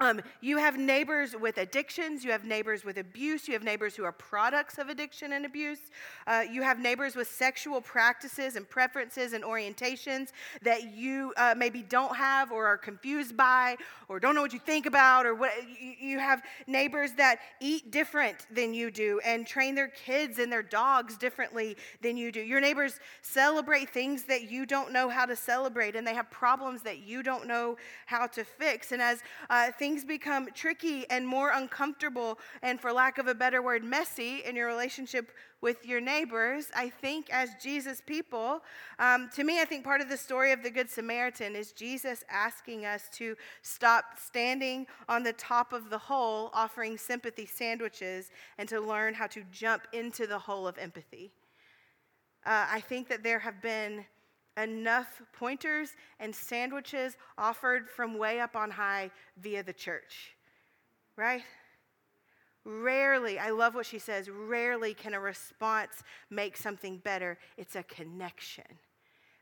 Um, 0.00 0.20
you 0.40 0.58
have 0.58 0.76
neighbors 0.76 1.36
with 1.40 1.56
addictions. 1.56 2.24
You 2.24 2.32
have 2.32 2.44
neighbors 2.44 2.84
with 2.84 2.98
abuse. 2.98 3.46
You 3.46 3.54
have 3.54 3.62
neighbors 3.62 3.94
who 3.94 4.02
are 4.04 4.12
products 4.12 4.78
of 4.78 4.88
addiction 4.88 5.32
and 5.32 5.46
abuse. 5.46 5.78
Uh, 6.26 6.42
you 6.50 6.62
have 6.62 6.80
neighbors 6.80 7.14
with 7.14 7.28
sexual 7.28 7.80
practices 7.80 8.56
and 8.56 8.68
preferences 8.68 9.34
and 9.34 9.44
orientations 9.44 10.32
that 10.62 10.92
you 10.92 11.32
uh, 11.36 11.54
maybe 11.56 11.82
don't 11.82 12.16
have 12.16 12.50
or 12.50 12.66
are 12.66 12.76
confused 12.76 13.36
by 13.36 13.76
or 14.08 14.18
don't 14.18 14.34
know 14.34 14.42
what 14.42 14.52
you 14.52 14.58
think 14.58 14.86
about. 14.86 15.26
Or 15.26 15.34
what 15.34 15.52
you 16.00 16.18
have 16.18 16.42
neighbors 16.66 17.12
that 17.12 17.38
eat 17.60 17.92
different 17.92 18.46
than 18.50 18.74
you 18.74 18.90
do 18.90 19.20
and 19.24 19.46
train 19.46 19.76
their 19.76 19.88
kids 19.88 20.40
and 20.40 20.50
their 20.50 20.62
dogs 20.62 21.16
differently 21.16 21.76
than 22.02 22.16
you 22.16 22.32
do. 22.32 22.40
Your 22.40 22.60
neighbors 22.60 22.98
celebrate 23.22 23.90
things 23.90 24.24
that 24.24 24.50
you 24.50 24.66
don't 24.66 24.92
know 24.92 25.08
how 25.08 25.24
to 25.24 25.36
celebrate, 25.36 25.94
and 25.94 26.06
they 26.06 26.14
have 26.14 26.30
problems 26.30 26.82
that 26.82 26.98
you 26.98 27.22
don't 27.22 27.46
know 27.46 27.76
how 28.06 28.26
to 28.26 28.44
fix. 28.44 28.90
And 28.90 29.00
as 29.00 29.22
uh, 29.50 29.70
become 29.92 30.48
tricky 30.54 31.04
and 31.10 31.26
more 31.26 31.50
uncomfortable, 31.50 32.38
and 32.62 32.80
for 32.80 32.92
lack 32.92 33.18
of 33.18 33.26
a 33.26 33.34
better 33.34 33.60
word, 33.60 33.84
messy 33.84 34.42
in 34.44 34.56
your 34.56 34.66
relationship 34.66 35.30
with 35.60 35.86
your 35.86 36.00
neighbors, 36.00 36.68
I 36.76 36.90
think 36.90 37.30
as 37.30 37.50
Jesus 37.62 38.00
people, 38.04 38.62
um, 38.98 39.30
to 39.34 39.44
me, 39.44 39.60
I 39.60 39.64
think 39.64 39.82
part 39.82 40.00
of 40.00 40.08
the 40.08 40.16
story 40.16 40.52
of 40.52 40.62
the 40.62 40.70
Good 40.70 40.90
Samaritan 40.90 41.56
is 41.56 41.72
Jesus 41.72 42.24
asking 42.30 42.84
us 42.84 43.08
to 43.14 43.34
stop 43.62 44.04
standing 44.18 44.86
on 45.08 45.22
the 45.22 45.32
top 45.32 45.72
of 45.72 45.90
the 45.90 45.98
hole 45.98 46.50
offering 46.52 46.98
sympathy 46.98 47.46
sandwiches 47.46 48.30
and 48.58 48.68
to 48.68 48.80
learn 48.80 49.14
how 49.14 49.26
to 49.28 49.42
jump 49.50 49.82
into 49.92 50.26
the 50.26 50.38
hole 50.38 50.66
of 50.66 50.76
empathy. 50.78 51.32
Uh, 52.46 52.66
I 52.70 52.80
think 52.80 53.08
that 53.08 53.22
there 53.22 53.38
have 53.38 53.62
been 53.62 54.04
enough 54.56 55.22
pointers 55.32 55.90
and 56.20 56.34
sandwiches 56.34 57.16
offered 57.36 57.88
from 57.88 58.18
way 58.18 58.40
up 58.40 58.56
on 58.56 58.70
high 58.70 59.10
via 59.38 59.62
the 59.62 59.72
church, 59.72 60.34
right? 61.16 61.42
Rarely, 62.64 63.38
I 63.38 63.50
love 63.50 63.74
what 63.74 63.86
she 63.86 63.98
says, 63.98 64.30
rarely 64.30 64.94
can 64.94 65.12
a 65.14 65.20
response 65.20 66.02
make 66.30 66.56
something 66.56 66.98
better. 66.98 67.38
It's 67.58 67.76
a 67.76 67.82
connection. 67.82 68.64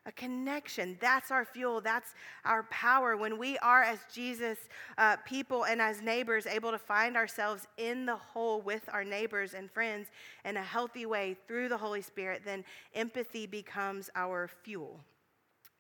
A 0.05 0.11
connection. 0.11 0.99
That's 1.01 1.31
our 1.31 1.45
fuel. 1.45 1.81
That's 1.81 2.15
our 2.45 2.65
power. 2.65 3.17
When 3.17 3.39
we 3.39 3.57
are, 3.59 3.85
as 3.85 4.01
Jesus 4.13 4.59
uh, 4.99 5.17
people 5.25 5.65
and 5.65 5.81
as 5.81 6.03
neighbors, 6.03 6.45
able 6.45 6.73
to 6.73 6.79
find 6.79 7.17
ourselves 7.17 7.69
in 7.77 8.05
the 8.07 8.17
hole 8.17 8.61
with 8.61 8.83
our 8.93 9.05
neighbors 9.05 9.55
and 9.55 9.71
friends 9.71 10.09
in 10.45 10.57
a 10.57 10.63
healthy 10.63 11.07
way 11.07 11.37
through 11.47 11.69
the 11.69 11.77
Holy 11.77 12.03
Spirit, 12.03 12.43
then 12.45 12.65
empathy 12.95 13.47
becomes 13.47 14.11
our 14.17 14.51
fuel. 14.65 14.99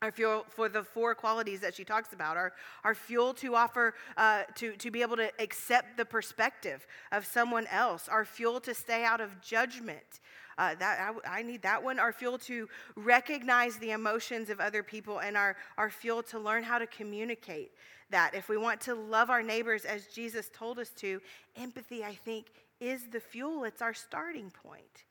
Our 0.02 0.12
fuel 0.12 0.44
for 0.48 0.68
the 0.68 0.82
four 0.82 1.14
qualities 1.14 1.60
that 1.60 1.74
she 1.74 1.84
talks 1.84 2.12
about, 2.12 2.36
our, 2.36 2.52
our 2.82 2.94
fuel 2.94 3.34
to 3.34 3.54
offer, 3.54 3.94
uh, 4.16 4.42
to, 4.56 4.76
to 4.76 4.90
be 4.90 5.00
able 5.00 5.16
to 5.16 5.30
accept 5.40 5.96
the 5.96 6.04
perspective 6.04 6.86
of 7.12 7.24
someone 7.24 7.66
else, 7.68 8.08
our 8.08 8.24
fuel 8.24 8.60
to 8.60 8.74
stay 8.74 9.04
out 9.04 9.20
of 9.20 9.40
judgment. 9.40 10.20
Uh, 10.58 10.74
that 10.76 11.14
I, 11.24 11.38
I, 11.38 11.42
need 11.42 11.62
that 11.62 11.82
one. 11.82 11.98
Our 11.98 12.12
fuel 12.12 12.38
to 12.38 12.68
recognize 12.96 13.76
the 13.78 13.92
emotions 13.92 14.50
of 14.50 14.60
other 14.60 14.82
people, 14.82 15.20
and 15.20 15.36
our, 15.36 15.56
our 15.78 15.90
fuel 15.90 16.22
to 16.24 16.38
learn 16.38 16.62
how 16.62 16.78
to 16.78 16.86
communicate 16.86 17.72
that. 18.10 18.34
If 18.34 18.48
we 18.48 18.56
want 18.56 18.80
to 18.82 18.94
love 18.94 19.30
our 19.30 19.42
neighbors 19.42 19.84
as 19.84 20.06
Jesus 20.06 20.50
told 20.54 20.78
us 20.78 20.90
to, 20.96 21.20
empathy, 21.56 22.04
I 22.04 22.14
think, 22.14 22.46
is 22.80 23.08
the 23.10 23.20
fuel. 23.20 23.64
It's 23.64 23.82
our 23.82 23.94
starting 23.94 24.50
point. 24.50 25.04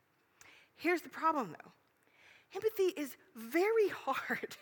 Here's 0.76 1.02
the 1.02 1.08
problem, 1.08 1.54
though 1.62 1.72
empathy 2.54 3.00
is 3.00 3.16
very 3.34 3.88
hard. 4.04 4.56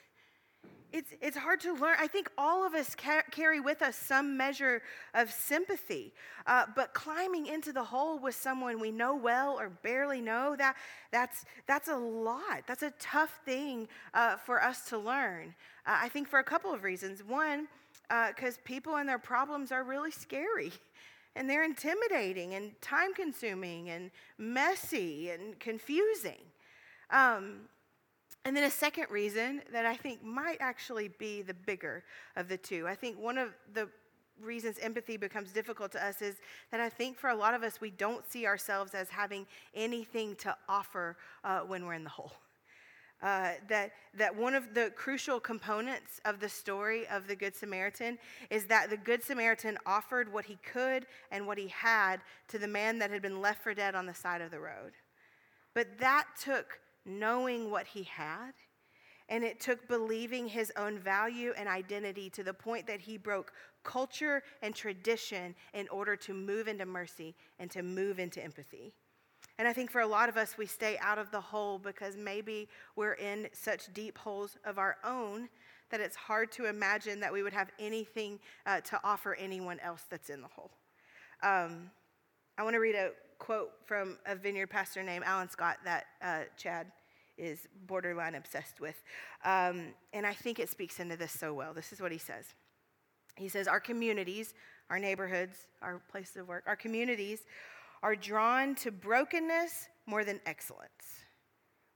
It's, 0.93 1.13
it's 1.21 1.37
hard 1.37 1.61
to 1.61 1.73
learn. 1.75 1.97
I 2.01 2.09
think 2.09 2.31
all 2.37 2.67
of 2.67 2.75
us 2.75 2.95
ca- 2.97 3.23
carry 3.31 3.61
with 3.61 3.81
us 3.81 3.97
some 3.97 4.37
measure 4.37 4.83
of 5.15 5.31
sympathy. 5.31 6.13
Uh, 6.47 6.67
but 6.75 6.95
climbing 6.95 7.47
into 7.47 7.73
the 7.73 7.85
hole 7.85 8.19
with 8.19 8.35
someone 8.35 8.81
we 8.81 8.91
know 8.91 9.15
well 9.15 9.59
or 9.59 9.69
barely 9.69 10.21
know, 10.21 10.57
that, 10.57 10.77
that's, 11.13 11.45
that's 11.67 11.89
a 11.89 11.97
lot. 11.97 12.63
That's 12.67 12.83
a 12.83 12.93
tough 12.99 13.41
thing 13.45 13.89
uh, 14.15 14.37
for 14.37 14.63
us 14.63 14.85
to 14.87 14.99
learn. 14.99 15.55
Uh, 15.87 15.99
I 16.03 16.09
think 16.09 16.29
for 16.29 16.41
a 16.41 16.45
couple 16.45 16.73
of 16.75 16.83
reasons. 16.83 17.23
One, 17.23 17.69
because 18.09 18.57
uh, 18.57 18.61
people 18.65 18.97
and 18.97 19.09
their 19.09 19.19
problems 19.19 19.73
are 19.73 19.85
really 19.85 20.11
scary. 20.11 20.73
And 21.37 21.49
they're 21.49 21.63
intimidating 21.63 22.55
and 22.55 22.73
time 22.83 23.15
consuming 23.15 23.91
and 23.91 24.11
messy 24.37 25.31
and 25.31 25.57
confusing. 25.61 26.41
Um, 27.11 27.69
and 28.45 28.57
then 28.57 28.65
a 28.65 28.71
second 28.71 29.07
reason 29.11 29.63
that 29.73 29.85
I 29.85 29.97
think 29.97 30.25
might 30.25 30.59
actually 30.61 31.09
be 31.19 31.43
the 31.43 31.55
bigger 31.55 32.05
of 32.37 32.49
the 32.49 32.57
two. 32.57 32.89
I 32.89 32.95
think 32.95 33.19
one 33.19 33.37
of 33.37 33.51
the 33.75 33.89
reasons 34.43 34.79
empathy 34.79 35.17
becomes 35.17 35.53
difficult 35.53 35.93
to 35.93 36.05
us 36.05 36.23
is 36.23 36.37
that 36.71 36.81
I 36.81 36.89
think 36.89 37.19
for 37.19 37.29
a 37.29 37.35
lot 37.35 37.55
of 37.55 37.63
us, 37.63 37.81
we 37.81 37.91
don't 37.91 38.25
see 38.31 38.47
ourselves 38.47 38.95
as 38.95 39.11
having 39.11 39.47
anything 39.75 40.37
to 40.37 40.57
offer 40.69 41.17
uh, 41.45 41.61
when 41.61 41.85
we're 41.85 41.95
in 41.95 42.05
the 42.05 42.11
hole. 42.11 42.33
Uh, 43.23 43.51
that, 43.69 43.93
that 44.17 44.35
one 44.35 44.55
of 44.55 44.73
the 44.73 44.91
crucial 44.97 45.39
components 45.39 46.23
of 46.25 46.41
the 46.41 46.49
story 46.49 47.07
of 47.09 47.29
the 47.29 47.37
Good 47.37 47.55
Samaritan 47.55 48.19
is 48.49 48.65
that 48.65 48.89
the 48.89 48.97
Good 48.97 49.23
Samaritan 49.23 49.77
offered 49.85 50.33
what 50.33 50.47
he 50.47 50.57
could 50.73 51.05
and 51.31 51.47
what 51.47 51.59
he 51.59 51.69
had 51.69 52.23
to 52.49 52.59
the 52.59 52.67
man 52.67 52.99
that 52.99 53.11
had 53.11 53.21
been 53.21 53.43
left 53.43 53.63
for 53.63 53.75
dead 53.75 53.95
on 53.95 54.07
the 54.07 54.15
side 54.15 54.41
of 54.41 54.51
the 54.51 54.59
road. 54.59 54.93
But 55.75 55.99
that 55.99 56.29
took 56.43 56.81
knowing 57.05 57.71
what 57.71 57.87
he 57.87 58.05
had. 58.05 58.53
And 59.29 59.45
it 59.45 59.61
took 59.61 59.87
believing 59.87 60.49
his 60.49 60.73
own 60.77 60.99
value 60.99 61.53
and 61.57 61.69
identity 61.69 62.29
to 62.31 62.43
the 62.43 62.53
point 62.53 62.87
that 62.89 63.01
he 63.01 63.17
broke 63.17 63.53
culture 63.85 64.43
and 64.61 64.75
tradition 64.75 65.55
in 65.73 65.89
order 65.89 66.17
to 66.17 66.35
move 66.35 66.67
into 66.67 66.85
mercy 66.85 67.37
and 67.61 67.71
to 67.71 67.83
move 67.83 68.19
into 68.19 68.43
empathy. 68.43 68.93
And 69.59 69.69
I 69.69 69.73
think 69.73 69.91
for 69.91 70.01
a 70.01 70.07
lot 70.07 70.29
of 70.29 70.37
us, 70.37 70.57
we 70.59 70.67
stay 70.67 70.99
out 71.01 71.19
of 71.19 71.31
the 71.31 71.41
hole 71.41 71.79
because 71.79 72.17
maybe 72.17 72.69
we're 72.97 73.13
in 73.15 73.49
such 73.53 73.93
deep 73.93 74.19
holes 74.19 74.57
of 74.65 74.79
our 74.79 74.97
own 75.05 75.49
that 75.91 76.01
it's 76.01 76.17
hard 76.17 76.51
to 76.53 76.67
imagine 76.67 77.21
that 77.21 77.33
we 77.33 77.43
would 77.43 77.53
have 77.53 77.71
anything 77.79 78.39
uh, 78.65 78.81
to 78.81 78.99
offer 79.05 79.35
anyone 79.35 79.79
else 79.81 80.05
that's 80.09 80.31
in 80.31 80.41
the 80.41 80.49
hole. 80.49 80.71
Um, 81.43 81.91
I 82.57 82.63
want 82.63 82.75
to 82.75 82.81
read 82.81 82.95
a 82.95 83.11
quote 83.41 83.73
from 83.85 84.19
a 84.27 84.37
vineyard 84.37 84.69
pastor 84.69 85.03
named 85.03 85.25
Alan 85.25 85.49
Scott 85.49 85.79
that 85.85 86.05
uh, 86.23 86.43
Chad 86.57 86.87
is 87.37 87.67
borderline 87.87 88.37
obsessed 88.37 88.81
with. 88.81 89.03
Um, 89.45 89.95
and 90.13 90.25
I 90.25 90.35
think 90.35 90.61
it 90.61 90.69
speaks 90.69 91.01
into 91.01 91.17
this 91.17 91.33
so 91.33 91.53
well. 91.53 91.75
This 91.75 91.93
is 91.93 92.01
what 92.01 92.13
he 92.13 92.19
says 92.19 92.45
He 93.37 93.49
says, 93.49 93.67
Our 93.67 93.81
communities, 93.81 94.55
our 94.91 95.01
neighborhoods, 95.01 95.67
our 95.83 96.01
places 96.11 96.37
of 96.37 96.49
work, 96.49 96.63
our 96.69 96.77
communities 96.77 97.41
are 98.03 98.15
drawn 98.15 98.75
to 98.77 98.91
brokenness 98.91 99.89
more 100.07 100.25
than 100.25 100.41
excellence. 100.47 101.25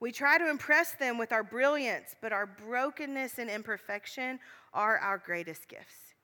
We 0.00 0.12
try 0.12 0.38
to 0.38 0.50
impress 0.50 0.92
them 0.92 1.18
with 1.18 1.32
our 1.32 1.42
brilliance, 1.42 2.14
but 2.20 2.32
our 2.32 2.46
brokenness 2.46 3.38
and 3.38 3.48
imperfection 3.48 4.38
are 4.72 4.98
our 4.98 5.18
greatest 5.18 5.68
gifts. 5.68 6.14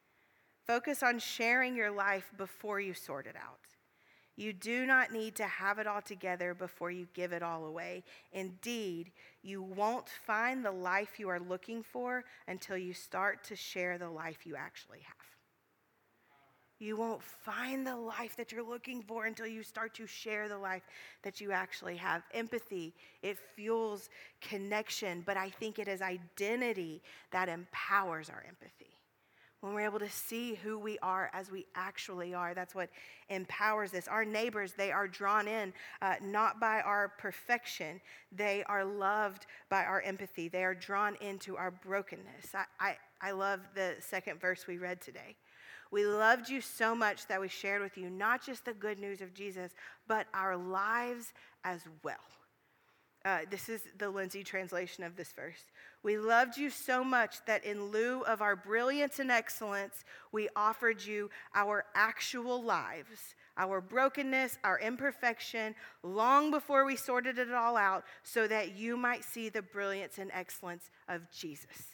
Focus 0.66 1.02
on 1.02 1.18
sharing 1.18 1.76
your 1.76 1.90
life 1.90 2.30
before 2.36 2.80
you 2.80 2.94
sort 2.94 3.26
it 3.26 3.36
out. 3.36 3.69
You 4.36 4.52
do 4.52 4.86
not 4.86 5.12
need 5.12 5.34
to 5.36 5.44
have 5.44 5.78
it 5.78 5.86
all 5.86 6.00
together 6.00 6.54
before 6.54 6.90
you 6.90 7.06
give 7.12 7.32
it 7.32 7.42
all 7.42 7.66
away. 7.66 8.04
Indeed, 8.32 9.12
you 9.42 9.62
won't 9.62 10.08
find 10.08 10.64
the 10.64 10.72
life 10.72 11.18
you 11.18 11.28
are 11.28 11.40
looking 11.40 11.82
for 11.82 12.24
until 12.48 12.78
you 12.78 12.94
start 12.94 13.44
to 13.44 13.56
share 13.56 13.98
the 13.98 14.08
life 14.08 14.46
you 14.46 14.56
actually 14.56 15.00
have. 15.00 15.16
You 16.78 16.96
won't 16.96 17.22
find 17.22 17.86
the 17.86 17.96
life 17.96 18.36
that 18.36 18.52
you're 18.52 18.66
looking 18.66 19.02
for 19.02 19.26
until 19.26 19.46
you 19.46 19.62
start 19.62 19.92
to 19.96 20.06
share 20.06 20.48
the 20.48 20.56
life 20.56 20.82
that 21.22 21.38
you 21.38 21.52
actually 21.52 21.96
have. 21.98 22.22
Empathy, 22.32 22.94
it 23.22 23.36
fuels 23.54 24.08
connection, 24.40 25.22
but 25.26 25.36
I 25.36 25.50
think 25.50 25.78
it 25.78 25.88
is 25.88 26.00
identity 26.00 27.02
that 27.32 27.50
empowers 27.50 28.30
our 28.30 28.42
empathy 28.48 28.99
when 29.60 29.74
we're 29.74 29.84
able 29.84 29.98
to 29.98 30.10
see 30.10 30.54
who 30.54 30.78
we 30.78 30.98
are 31.00 31.30
as 31.34 31.50
we 31.50 31.66
actually 31.74 32.32
are. 32.32 32.54
That's 32.54 32.74
what 32.74 32.88
empowers 33.28 33.92
us. 33.94 34.08
Our 34.08 34.24
neighbors, 34.24 34.72
they 34.72 34.90
are 34.90 35.06
drawn 35.06 35.46
in 35.46 35.72
uh, 36.00 36.14
not 36.22 36.58
by 36.58 36.80
our 36.80 37.12
perfection, 37.18 38.00
they 38.32 38.64
are 38.64 38.84
loved 38.84 39.46
by 39.68 39.84
our 39.84 40.00
empathy. 40.00 40.48
They 40.48 40.64
are 40.64 40.74
drawn 40.74 41.16
into 41.20 41.56
our 41.56 41.70
brokenness. 41.70 42.54
I, 42.54 42.64
I, 42.80 42.96
I 43.20 43.30
love 43.32 43.60
the 43.74 43.96
second 44.00 44.40
verse 44.40 44.66
we 44.66 44.78
read 44.78 45.00
today. 45.00 45.36
We 45.90 46.06
loved 46.06 46.48
you 46.48 46.60
so 46.60 46.94
much 46.94 47.26
that 47.26 47.40
we 47.40 47.48
shared 47.48 47.82
with 47.82 47.98
you 47.98 48.08
not 48.10 48.44
just 48.44 48.64
the 48.64 48.72
good 48.72 48.98
news 48.98 49.20
of 49.20 49.34
Jesus, 49.34 49.72
but 50.06 50.26
our 50.32 50.56
lives 50.56 51.32
as 51.64 51.80
well. 52.04 52.14
Uh, 53.24 53.40
this 53.50 53.68
is 53.68 53.82
the 53.98 54.08
Lindsay 54.08 54.42
translation 54.42 55.04
of 55.04 55.16
this 55.16 55.32
verse. 55.32 55.64
We 56.02 56.16
loved 56.16 56.56
you 56.56 56.70
so 56.70 57.04
much 57.04 57.44
that 57.46 57.64
in 57.64 57.90
lieu 57.90 58.22
of 58.22 58.40
our 58.40 58.56
brilliance 58.56 59.18
and 59.18 59.30
excellence, 59.30 60.04
we 60.32 60.48
offered 60.56 61.04
you 61.04 61.28
our 61.54 61.84
actual 61.94 62.62
lives, 62.62 63.34
our 63.58 63.82
brokenness, 63.82 64.58
our 64.64 64.78
imperfection, 64.80 65.74
long 66.02 66.50
before 66.50 66.86
we 66.86 66.96
sorted 66.96 67.38
it 67.38 67.52
all 67.52 67.76
out, 67.76 68.04
so 68.22 68.48
that 68.48 68.76
you 68.76 68.96
might 68.96 69.24
see 69.24 69.50
the 69.50 69.60
brilliance 69.60 70.16
and 70.16 70.30
excellence 70.32 70.90
of 71.08 71.30
Jesus. 71.30 71.84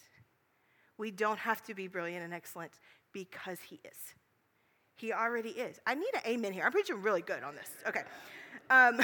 We 0.99 1.11
don't 1.11 1.39
have 1.39 1.63
to 1.65 1.75
be 1.75 1.89
brilliant 1.89 2.25
and 2.25 2.33
excellent 2.33 2.73
because 3.13 3.59
he 3.61 3.81
is. 3.85 4.15
He 4.95 5.13
already 5.13 5.51
is. 5.51 5.79
I 5.87 5.95
need 5.95 6.15
an 6.15 6.23
amen 6.27 6.53
here. 6.53 6.65
I'm 6.65 6.73
preaching 6.73 7.03
really 7.03 7.23
good 7.23 7.43
on 7.43 7.55
this. 7.55 7.71
Okay. 7.87 8.03
Um, 8.71 9.01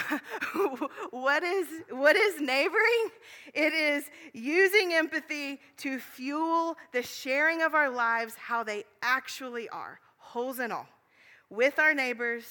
what 1.11 1.43
is 1.43 1.67
what 1.91 2.17
is 2.17 2.41
neighboring? 2.41 3.11
It 3.55 3.73
is 3.73 4.05
using 4.33 4.93
empathy 4.93 5.61
to 5.79 5.99
fuel 5.99 6.77
the 6.93 7.03
sharing 7.03 7.63
of 7.63 7.75
our 7.75 7.91
lives 7.91 8.35
how 8.35 8.63
they 8.63 8.85
actually 9.03 9.69
are, 9.69 10.01
holes 10.19 10.59
and 10.59 10.73
all, 10.73 10.89
with 11.51 11.79
our 11.79 11.95
neighbors 11.95 12.45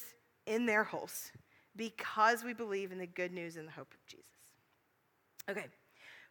in 0.45 0.65
their 0.65 0.83
holes, 0.83 1.31
because 1.75 2.43
we 2.43 2.53
believe 2.53 2.91
in 2.91 2.97
the 2.97 3.07
good 3.07 3.33
news 3.33 3.57
and 3.57 3.67
the 3.67 3.71
hope 3.71 3.93
of 3.93 4.05
Jesus. 4.07 4.25
Okay, 5.49 5.65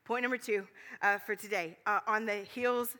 point 0.05 0.23
number 0.23 0.39
two 0.39 0.67
uh, 1.03 1.19
for 1.19 1.35
today 1.37 1.77
uh, 1.87 2.01
on 2.07 2.25
the 2.25 2.37
heels 2.37 2.97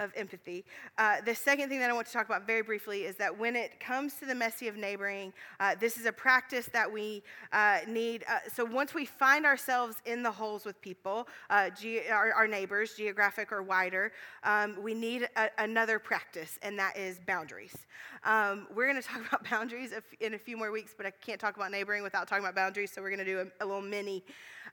of 0.00 0.10
empathy. 0.16 0.64
Uh, 0.98 1.20
the 1.20 1.34
second 1.34 1.68
thing 1.68 1.78
that 1.78 1.90
I 1.90 1.92
want 1.92 2.06
to 2.06 2.12
talk 2.12 2.26
about 2.26 2.46
very 2.46 2.62
briefly 2.62 3.02
is 3.02 3.16
that 3.16 3.38
when 3.38 3.54
it 3.54 3.78
comes 3.78 4.14
to 4.14 4.26
the 4.26 4.34
messy 4.34 4.66
of 4.66 4.76
neighboring, 4.76 5.32
uh, 5.60 5.76
this 5.78 5.96
is 5.96 6.06
a 6.06 6.12
practice 6.12 6.66
that 6.72 6.90
we 6.90 7.22
uh, 7.52 7.80
need. 7.86 8.24
Uh, 8.28 8.38
so 8.52 8.64
once 8.64 8.94
we 8.94 9.04
find 9.04 9.46
ourselves 9.46 9.96
in 10.06 10.22
the 10.22 10.30
holes 10.30 10.64
with 10.64 10.80
people, 10.80 11.28
uh, 11.50 11.68
ge- 11.70 12.08
our, 12.10 12.32
our, 12.32 12.48
neighbors, 12.48 12.94
geographic 12.94 13.52
or 13.52 13.62
wider, 13.62 14.10
um, 14.42 14.76
we 14.82 14.94
need 14.94 15.28
a, 15.36 15.48
another 15.58 15.98
practice, 15.98 16.58
and 16.62 16.78
that 16.78 16.96
is 16.96 17.20
boundaries. 17.26 17.76
Um, 18.24 18.66
we're 18.74 18.90
going 18.90 19.00
to 19.00 19.06
talk 19.06 19.26
about 19.28 19.48
boundaries 19.48 19.92
in 20.20 20.34
a 20.34 20.38
few 20.38 20.56
more 20.56 20.72
weeks, 20.72 20.94
but 20.96 21.06
I 21.06 21.10
can't 21.10 21.38
talk 21.38 21.56
about 21.56 21.70
neighboring 21.70 22.02
without 22.02 22.26
talking 22.26 22.44
about 22.44 22.54
boundaries, 22.54 22.90
so 22.90 23.02
we're 23.02 23.14
going 23.14 23.24
to 23.24 23.24
do 23.24 23.40
a, 23.40 23.64
a 23.64 23.66
little 23.66 23.82
mini 23.82 24.24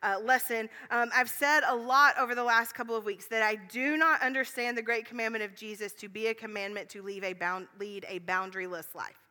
uh, 0.03 0.19
lesson. 0.23 0.69
Um, 0.91 1.10
I've 1.15 1.29
said 1.29 1.62
a 1.67 1.75
lot 1.75 2.15
over 2.19 2.36
the 2.36 2.43
last 2.43 2.73
couple 2.73 2.95
of 2.95 3.05
weeks 3.05 3.25
that 3.27 3.43
I 3.43 3.55
do 3.55 3.97
not 3.97 4.21
understand 4.21 4.77
the 4.77 4.81
great 4.81 5.05
commandment 5.05 5.43
of 5.43 5.55
Jesus 5.55 5.93
to 5.93 6.10
be 6.10 6.27
a 6.27 6.33
commandment 6.33 6.89
to 6.89 7.01
lead 7.01 7.23
a, 7.23 7.33
bound, 7.33 7.67
lead 7.79 8.05
a 8.07 8.19
boundaryless 8.19 8.95
life. 8.95 9.27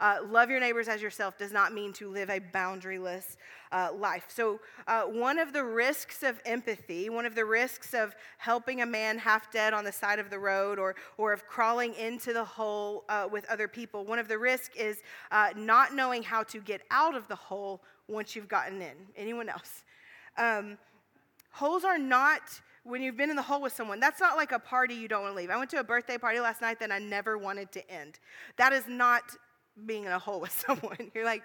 Uh, 0.00 0.18
love 0.28 0.50
your 0.50 0.60
neighbors 0.60 0.88
as 0.88 1.00
yourself 1.00 1.38
does 1.38 1.52
not 1.52 1.72
mean 1.72 1.92
to 1.92 2.10
live 2.10 2.28
a 2.28 2.40
boundaryless 2.40 3.36
uh, 3.72 3.90
life. 3.96 4.24
So, 4.28 4.60
uh, 4.86 5.02
one 5.02 5.38
of 5.38 5.52
the 5.52 5.64
risks 5.64 6.22
of 6.22 6.40
empathy, 6.44 7.08
one 7.10 7.26
of 7.26 7.34
the 7.34 7.44
risks 7.44 7.94
of 7.94 8.14
helping 8.38 8.82
a 8.82 8.86
man 8.86 9.18
half 9.18 9.50
dead 9.52 9.72
on 9.72 9.84
the 9.84 9.92
side 9.92 10.18
of 10.18 10.30
the 10.30 10.38
road 10.38 10.78
or, 10.78 10.96
or 11.16 11.32
of 11.32 11.46
crawling 11.46 11.94
into 11.94 12.32
the 12.32 12.44
hole 12.44 13.04
uh, 13.08 13.28
with 13.30 13.44
other 13.50 13.68
people, 13.68 14.04
one 14.04 14.18
of 14.18 14.28
the 14.28 14.38
risks 14.38 14.76
is 14.76 15.02
uh, 15.30 15.50
not 15.56 15.94
knowing 15.94 16.22
how 16.22 16.42
to 16.42 16.60
get 16.60 16.82
out 16.90 17.14
of 17.14 17.28
the 17.28 17.36
hole 17.36 17.80
once 18.08 18.36
you've 18.36 18.48
gotten 18.48 18.82
in. 18.82 18.96
Anyone 19.16 19.48
else? 19.48 19.84
Um, 20.36 20.78
holes 21.50 21.84
are 21.84 21.98
not 21.98 22.60
when 22.84 23.02
you've 23.02 23.16
been 23.16 23.30
in 23.30 23.36
the 23.36 23.42
hole 23.42 23.62
with 23.62 23.72
someone, 23.72 23.98
that's 23.98 24.20
not 24.20 24.36
like 24.36 24.52
a 24.52 24.58
party 24.58 24.94
you 24.94 25.08
don't 25.08 25.22
want 25.22 25.32
to 25.32 25.36
leave. 25.36 25.50
I 25.50 25.56
went 25.56 25.70
to 25.70 25.80
a 25.80 25.84
birthday 25.84 26.18
party 26.18 26.38
last 26.38 26.60
night 26.60 26.78
that 26.80 26.92
I 26.92 26.98
never 26.98 27.38
wanted 27.38 27.72
to 27.72 27.90
end. 27.90 28.20
That 28.56 28.72
is 28.72 28.84
not 28.86 29.22
being 29.86 30.04
in 30.04 30.12
a 30.12 30.18
hole 30.18 30.40
with 30.42 30.52
someone. 30.52 31.10
You're 31.14 31.24
like, 31.24 31.42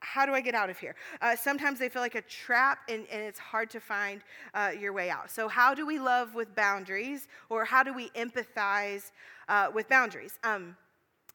how 0.00 0.26
do 0.26 0.32
I 0.32 0.40
get 0.40 0.54
out 0.54 0.68
of 0.68 0.78
here? 0.78 0.96
Uh, 1.22 1.34
sometimes 1.34 1.78
they 1.78 1.88
feel 1.88 2.02
like 2.02 2.16
a 2.16 2.22
trap 2.22 2.80
and, 2.88 3.06
and 3.10 3.22
it's 3.22 3.38
hard 3.38 3.70
to 3.70 3.80
find 3.80 4.20
uh, 4.52 4.72
your 4.78 4.92
way 4.92 5.08
out. 5.08 5.30
So, 5.30 5.48
how 5.48 5.72
do 5.72 5.86
we 5.86 5.98
love 5.98 6.34
with 6.34 6.54
boundaries 6.54 7.26
or 7.48 7.64
how 7.64 7.82
do 7.82 7.94
we 7.94 8.10
empathize 8.10 9.12
uh, 9.48 9.68
with 9.72 9.88
boundaries? 9.88 10.38
Um, 10.44 10.76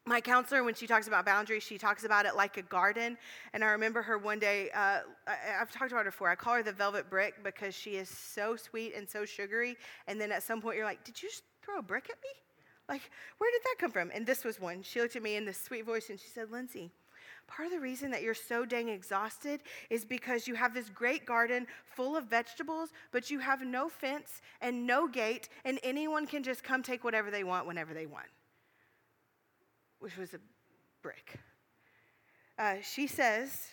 my 0.05 0.19
counselor, 0.19 0.63
when 0.63 0.73
she 0.73 0.87
talks 0.87 1.07
about 1.07 1.25
boundaries, 1.25 1.61
she 1.61 1.77
talks 1.77 2.03
about 2.03 2.25
it 2.25 2.35
like 2.35 2.57
a 2.57 2.63
garden. 2.63 3.17
And 3.53 3.63
I 3.63 3.67
remember 3.67 4.01
her 4.01 4.17
one 4.17 4.39
day, 4.39 4.71
uh, 4.71 5.01
I, 5.27 5.35
have 5.45 5.71
talked 5.71 5.91
about 5.91 6.05
her 6.05 6.11
before. 6.11 6.29
I 6.29 6.35
call 6.35 6.55
her 6.55 6.63
the 6.63 6.71
velvet 6.71 7.09
brick 7.09 7.43
because 7.43 7.75
she 7.75 7.91
is 7.91 8.09
so 8.09 8.55
sweet 8.55 8.95
and 8.95 9.07
so 9.07 9.23
sugary. 9.23 9.77
And 10.07 10.19
then 10.19 10.31
at 10.31 10.41
some 10.41 10.61
point, 10.61 10.77
you're 10.77 10.85
like, 10.85 11.03
Did 11.03 11.21
you 11.21 11.29
just 11.29 11.43
throw 11.63 11.77
a 11.77 11.83
brick 11.83 12.09
at 12.09 12.17
me? 12.23 12.29
Like, 12.89 13.11
where 13.37 13.51
did 13.51 13.61
that 13.63 13.75
come 13.77 13.91
from? 13.91 14.09
And 14.13 14.25
this 14.25 14.43
was 14.43 14.59
one. 14.59 14.81
She 14.81 14.99
looked 14.99 15.15
at 15.15 15.21
me 15.21 15.35
in 15.35 15.45
this 15.45 15.61
sweet 15.61 15.85
voice 15.85 16.09
and 16.09 16.19
she 16.19 16.27
said, 16.27 16.51
Lindsay, 16.51 16.89
part 17.47 17.67
of 17.67 17.71
the 17.71 17.79
reason 17.79 18.09
that 18.09 18.23
you're 18.23 18.33
so 18.33 18.65
dang 18.65 18.89
exhausted 18.89 19.59
is 19.91 20.05
because 20.05 20.47
you 20.47 20.55
have 20.55 20.73
this 20.73 20.89
great 20.89 21.23
garden 21.23 21.67
full 21.85 22.17
of 22.17 22.25
vegetables, 22.25 22.89
but 23.11 23.29
you 23.29 23.37
have 23.37 23.61
no 23.61 23.89
fence 23.89 24.41
and 24.59 24.87
no 24.87 25.07
gate, 25.07 25.49
and 25.65 25.79
anyone 25.83 26.25
can 26.25 26.41
just 26.41 26.63
come 26.63 26.81
take 26.81 27.03
whatever 27.03 27.29
they 27.29 27.43
want 27.43 27.67
whenever 27.67 27.93
they 27.93 28.07
want 28.07 28.25
which 29.99 30.17
was 30.17 30.33
a 30.33 30.39
brick. 31.01 31.39
Uh, 32.57 32.75
she 32.81 33.07
says, 33.07 33.67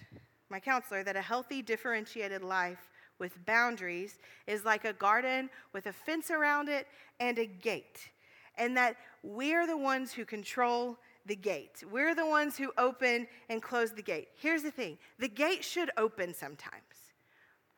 my 0.48 0.60
counselor, 0.60 1.02
that 1.02 1.16
a 1.16 1.22
healthy, 1.22 1.62
differentiated 1.62 2.42
life 2.42 2.90
with 3.18 3.44
boundaries 3.46 4.18
is 4.46 4.64
like 4.64 4.84
a 4.84 4.92
garden 4.92 5.50
with 5.72 5.86
a 5.86 5.92
fence 5.92 6.30
around 6.30 6.68
it 6.68 6.86
and 7.18 7.38
a 7.38 7.46
gate. 7.46 8.10
And 8.58 8.76
that 8.76 8.96
we're 9.22 9.66
the 9.66 9.76
ones 9.76 10.12
who 10.12 10.24
control 10.24 10.98
the 11.26 11.36
gate. 11.36 11.82
We're 11.90 12.14
the 12.14 12.26
ones 12.26 12.56
who 12.56 12.72
open 12.78 13.26
and 13.48 13.60
close 13.60 13.92
the 13.92 14.02
gate. 14.02 14.28
Here's 14.36 14.62
the 14.62 14.70
thing 14.70 14.98
the 15.18 15.28
gate 15.28 15.64
should 15.64 15.90
open 15.96 16.32
sometimes. 16.32 16.82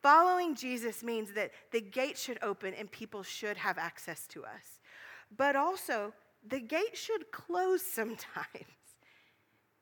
Following 0.01 0.55
Jesus 0.55 1.03
means 1.03 1.33
that 1.33 1.51
the 1.71 1.81
gate 1.81 2.17
should 2.17 2.39
open 2.41 2.73
and 2.73 2.89
people 2.89 3.23
should 3.23 3.57
have 3.57 3.77
access 3.77 4.27
to 4.27 4.45
us. 4.45 4.79
But 5.35 5.55
also, 5.55 6.13
the 6.47 6.59
gate 6.59 6.95
should 6.95 7.31
close 7.31 7.81
sometimes. 7.81 8.47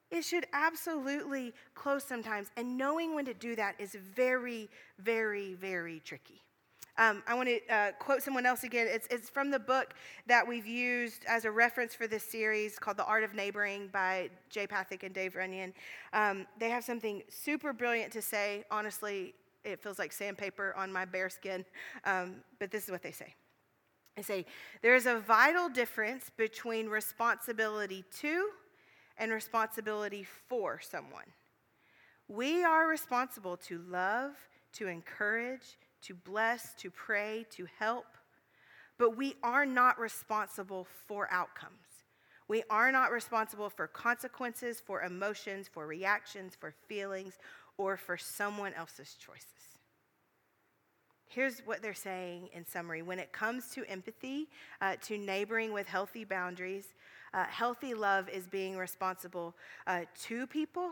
It 0.09 0.23
should 0.23 0.45
absolutely 0.53 1.53
close 1.75 2.01
sometimes. 2.01 2.49
And 2.55 2.77
knowing 2.77 3.13
when 3.13 3.25
to 3.25 3.33
do 3.33 3.57
that 3.57 3.75
is 3.77 3.93
very, 4.15 4.69
very, 4.99 5.55
very 5.55 5.99
tricky. 5.99 6.41
Um, 6.97 7.21
I 7.27 7.35
want 7.35 7.47
to 7.49 7.73
uh, 7.73 7.91
quote 7.99 8.23
someone 8.23 8.45
else 8.45 8.63
again. 8.63 8.87
It's, 8.89 9.07
it's 9.11 9.29
from 9.29 9.51
the 9.51 9.59
book 9.59 9.93
that 10.25 10.47
we've 10.47 10.65
used 10.65 11.25
as 11.27 11.45
a 11.45 11.51
reference 11.51 11.93
for 11.93 12.07
this 12.07 12.23
series 12.23 12.79
called 12.79 12.97
The 12.97 13.05
Art 13.05 13.23
of 13.23 13.35
Neighboring 13.35 13.89
by 13.91 14.29
Jay 14.49 14.65
Pathak 14.65 15.03
and 15.03 15.13
Dave 15.13 15.35
Runyon. 15.35 15.73
Um, 16.13 16.47
they 16.57 16.69
have 16.69 16.83
something 16.83 17.21
super 17.29 17.71
brilliant 17.71 18.11
to 18.13 18.21
say. 18.21 18.63
Honestly, 18.71 19.35
it 19.63 19.83
feels 19.83 19.99
like 19.99 20.11
sandpaper 20.11 20.73
on 20.75 20.91
my 20.91 21.05
bare 21.05 21.29
skin, 21.29 21.65
um, 22.05 22.37
but 22.59 22.71
this 22.71 22.85
is 22.85 22.91
what 22.91 23.03
they 23.03 23.11
say. 23.11 23.35
I 24.17 24.21
say 24.21 24.45
there 24.81 24.95
is 24.95 25.05
a 25.05 25.19
vital 25.19 25.69
difference 25.69 26.31
between 26.35 26.87
responsibility 26.87 28.03
to 28.19 28.49
and 29.17 29.31
responsibility 29.31 30.25
for 30.47 30.79
someone. 30.79 31.25
We 32.27 32.63
are 32.63 32.87
responsible 32.87 33.57
to 33.57 33.79
love, 33.87 34.31
to 34.73 34.87
encourage, 34.87 35.77
to 36.01 36.15
bless, 36.15 36.73
to 36.75 36.89
pray, 36.89 37.45
to 37.51 37.67
help, 37.79 38.05
but 38.97 39.15
we 39.15 39.35
are 39.43 39.65
not 39.65 39.99
responsible 39.99 40.87
for 41.07 41.31
outcomes. 41.31 41.73
We 42.47 42.63
are 42.69 42.91
not 42.91 43.11
responsible 43.11 43.69
for 43.69 43.87
consequences, 43.87 44.81
for 44.83 45.03
emotions, 45.03 45.67
for 45.71 45.85
reactions, 45.85 46.55
for 46.55 46.73
feelings, 46.87 47.37
or 47.77 47.97
for 47.97 48.17
someone 48.17 48.73
else's 48.73 49.15
choices. 49.19 49.76
Here's 51.27 51.59
what 51.59 51.81
they're 51.81 51.93
saying 51.93 52.49
in 52.53 52.65
summary. 52.65 53.01
When 53.01 53.19
it 53.19 53.31
comes 53.31 53.69
to 53.71 53.85
empathy, 53.85 54.47
uh, 54.81 54.95
to 55.03 55.17
neighboring 55.17 55.73
with 55.73 55.85
healthy 55.85 56.23
boundaries, 56.23 56.85
uh, 57.33 57.43
healthy 57.45 57.93
love 57.93 58.29
is 58.29 58.47
being 58.47 58.77
responsible 58.77 59.53
uh, 59.85 60.01
to 60.23 60.47
people. 60.47 60.91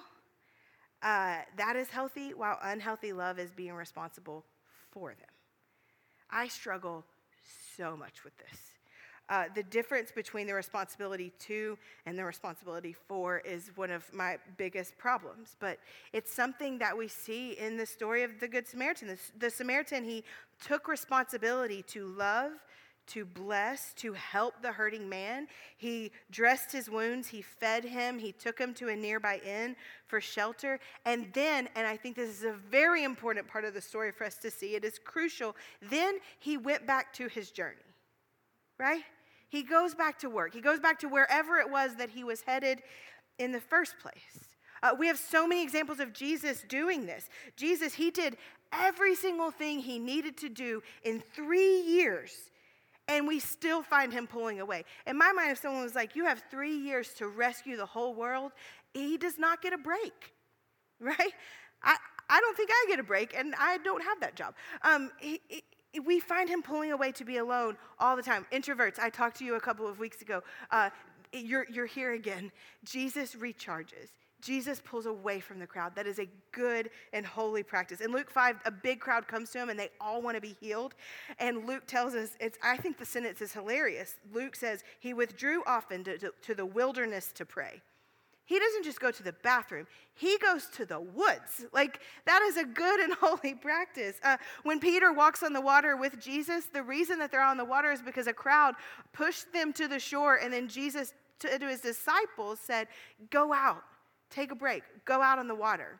Uh, 1.02 1.38
that 1.58 1.76
is 1.76 1.90
healthy, 1.90 2.34
while 2.34 2.60
unhealthy 2.62 3.14
love 3.14 3.40
is 3.40 3.52
being 3.52 3.74
responsible 3.74 4.44
for 4.92 5.10
them. 5.10 5.30
I 6.30 6.48
struggle 6.48 7.06
so 7.78 7.96
much 7.96 8.24
with 8.24 8.36
this. 8.38 8.75
Uh, 9.28 9.46
the 9.56 9.64
difference 9.64 10.12
between 10.12 10.46
the 10.46 10.54
responsibility 10.54 11.34
to 11.40 11.78
and 12.06 12.18
the 12.18 12.24
responsibility 12.24 12.94
for 12.94 13.40
is 13.40 13.72
one 13.76 13.90
of 13.90 14.12
my 14.14 14.38
biggest 14.58 14.96
problems. 15.00 15.56
But 15.60 15.80
it's 16.14 16.32
something 16.32 16.78
that 16.78 16.96
we 16.96 17.08
see 17.08 17.54
in 17.54 17.76
the 17.76 17.88
story 17.88 18.22
of 18.22 18.40
the 18.40 18.48
Good 18.48 18.68
Samaritan. 18.68 19.08
The, 19.08 19.18
the 19.40 19.50
Samaritan, 19.50 20.04
he 20.04 20.24
took 20.64 20.88
responsibility 20.88 21.82
to 21.88 22.06
love, 22.06 22.52
to 23.08 23.26
bless, 23.26 23.94
to 23.94 24.14
help 24.14 24.62
the 24.62 24.72
hurting 24.72 25.10
man. 25.10 25.48
He 25.78 26.12
dressed 26.30 26.72
his 26.72 26.90
wounds, 26.90 27.28
he 27.28 27.42
fed 27.42 27.84
him, 27.84 28.20
he 28.20 28.32
took 28.32 28.60
him 28.60 28.74
to 28.76 28.90
a 28.90 28.96
nearby 28.96 29.42
inn 29.46 29.76
for 30.06 30.22
shelter. 30.22 30.80
And 31.06 31.28
then, 31.34 31.68
and 31.76 31.88
I 31.88 31.98
think 31.98 32.16
this 32.16 32.30
is 32.30 32.44
a 32.44 32.54
very 32.54 33.04
important 33.04 33.48
part 33.48 33.66
of 33.66 33.74
the 33.74 33.82
story 33.82 34.12
for 34.12 34.24
us 34.24 34.38
to 34.38 34.52
see, 34.52 34.76
it 34.76 34.86
is 34.86 35.00
crucial, 35.04 35.56
then 35.82 36.20
he 36.40 36.58
went 36.58 36.86
back 36.86 37.12
to 37.14 37.28
his 37.28 37.52
journey, 37.52 37.76
right? 38.80 39.04
He 39.50 39.64
goes 39.64 39.96
back 39.96 40.20
to 40.20 40.30
work. 40.30 40.54
He 40.54 40.62
goes 40.62 40.80
back 40.80 41.00
to 41.00 41.08
wherever 41.08 41.58
it 41.58 41.70
was 41.70 41.96
that 41.96 42.10
he 42.10 42.24
was 42.24 42.42
headed 42.42 42.82
in 43.38 43.52
the 43.52 43.60
first 43.60 43.96
place. 44.00 44.56
Uh, 44.84 44.92
we 44.98 45.08
have 45.08 45.18
so 45.18 45.48
many 45.48 45.64
examples 45.64 46.00
of 46.00 46.14
Jesus 46.14 46.64
doing 46.68 47.06
this. 47.06 47.30
Jesus, 47.56 47.94
he 47.94 48.12
did 48.12 48.38
every 48.72 49.16
single 49.16 49.52
thing 49.52 49.80
he 49.80 50.00
needed 50.00 50.38
to 50.38 50.50
do 50.50 50.82
in 51.04 51.22
three 51.34 51.82
years, 51.82 52.32
and 53.08 53.28
we 53.28 53.40
still 53.40 53.82
find 53.82 54.12
him 54.12 54.28
pulling 54.28 54.60
away. 54.60 54.84
In 55.08 55.18
my 55.18 55.32
mind, 55.32 55.52
if 55.52 55.60
someone 55.60 55.84
was 55.84 55.96
like, 55.96 56.16
You 56.16 56.26
have 56.26 56.44
three 56.52 56.76
years 56.76 57.14
to 57.16 57.28
rescue 57.28 57.78
the 57.78 57.86
whole 57.86 58.14
world, 58.14 58.52
he 58.94 59.18
does 59.18 59.38
not 59.40 59.62
get 59.62 59.74
a 59.74 59.78
break, 59.78 60.34
right? 61.00 61.34
I, 61.84 61.98
I 62.30 62.40
don't 62.42 62.58
think 62.58 62.70
I 62.72 62.86
get 62.90 63.00
a 63.00 63.04
break, 63.04 63.36
and 63.38 63.54
I 63.60 63.78
don't 63.80 64.04
have 64.04 64.20
that 64.22 64.36
job. 64.36 64.56
Um, 64.82 65.12
he, 65.20 65.42
we 66.04 66.20
find 66.20 66.50
him 66.50 66.62
pulling 66.62 66.92
away 66.92 67.12
to 67.14 67.26
be 67.26 67.38
alone 67.38 67.78
all 68.00 68.16
the 68.16 68.24
time. 68.24 68.46
Introverts, 68.52 69.00
I 69.00 69.10
talked 69.10 69.38
to 69.38 69.46
you 69.46 69.56
a 69.56 69.60
couple 69.60 69.88
of 69.88 70.00
weeks 70.00 70.22
ago. 70.22 70.42
Uh, 70.72 70.90
you're, 71.34 71.66
you're 71.70 71.86
here 71.86 72.14
again. 72.14 72.52
Jesus 72.84 73.36
recharges. 73.36 74.10
Jesus 74.42 74.80
pulls 74.84 75.08
away 75.08 75.40
from 75.40 75.60
the 75.60 75.66
crowd. 75.66 75.96
That 75.96 76.06
is 76.06 76.20
a 76.20 76.28
good 76.52 76.92
and 77.14 77.26
holy 77.26 77.64
practice. 77.64 78.00
In 78.00 78.12
Luke 78.12 78.30
5, 78.30 78.58
a 78.66 78.72
big 78.72 79.00
crowd 79.00 79.28
comes 79.28 79.50
to 79.52 79.60
him 79.60 79.70
and 79.70 79.80
they 79.80 79.90
all 80.00 80.22
want 80.22 80.36
to 80.36 80.42
be 80.42 80.56
healed. 80.60 80.94
And 81.40 81.66
Luke 81.66 81.88
tells 81.88 82.14
us, 82.14 82.38
it's, 82.40 82.58
I 82.64 82.78
think 82.78 83.00
the 83.00 83.06
sentence 83.06 83.42
is 83.42 83.54
hilarious. 83.54 84.18
Luke 84.32 84.56
says, 84.56 84.84
He 85.00 85.14
withdrew 85.16 85.64
often 85.66 86.04
to, 86.04 86.18
to, 86.20 86.34
to 86.44 86.54
the 86.54 86.66
wilderness 86.66 87.32
to 87.34 87.46
pray. 87.46 87.82
He 88.46 88.60
doesn't 88.60 88.84
just 88.84 89.00
go 89.00 89.10
to 89.10 89.24
the 89.24 89.34
bathroom, 89.34 89.88
he 90.14 90.38
goes 90.38 90.68
to 90.76 90.86
the 90.86 91.00
woods. 91.00 91.66
Like, 91.74 92.00
that 92.26 92.42
is 92.44 92.58
a 92.58 92.64
good 92.64 93.00
and 93.00 93.14
holy 93.20 93.56
practice. 93.56 94.18
Uh, 94.24 94.38
when 94.64 94.80
Peter 94.80 95.12
walks 95.12 95.44
on 95.44 95.52
the 95.52 95.62
water 95.62 95.98
with 95.98 96.20
Jesus, 96.20 96.66
the 96.66 96.84
reason 96.84 97.20
that 97.20 97.32
they're 97.32 97.42
on 97.42 97.58
the 97.58 97.66
water 97.66 97.92
is 97.92 98.02
because 98.02 98.28
a 98.28 98.34
crowd 98.34 98.76
pushed 99.14 99.52
them 99.52 99.74
to 99.74 99.88
the 99.88 100.00
shore, 100.00 100.36
and 100.36 100.54
then 100.54 100.68
Jesus, 100.68 101.14
to, 101.40 101.58
to 101.58 101.68
his 101.68 101.82
disciples, 101.82 102.60
said, 102.60 102.88
Go 103.32 103.52
out, 103.52 103.84
take 104.30 104.52
a 104.52 104.56
break, 104.56 104.84
go 105.06 105.22
out 105.22 105.40
on 105.40 105.48
the 105.48 105.56
water. 105.56 106.00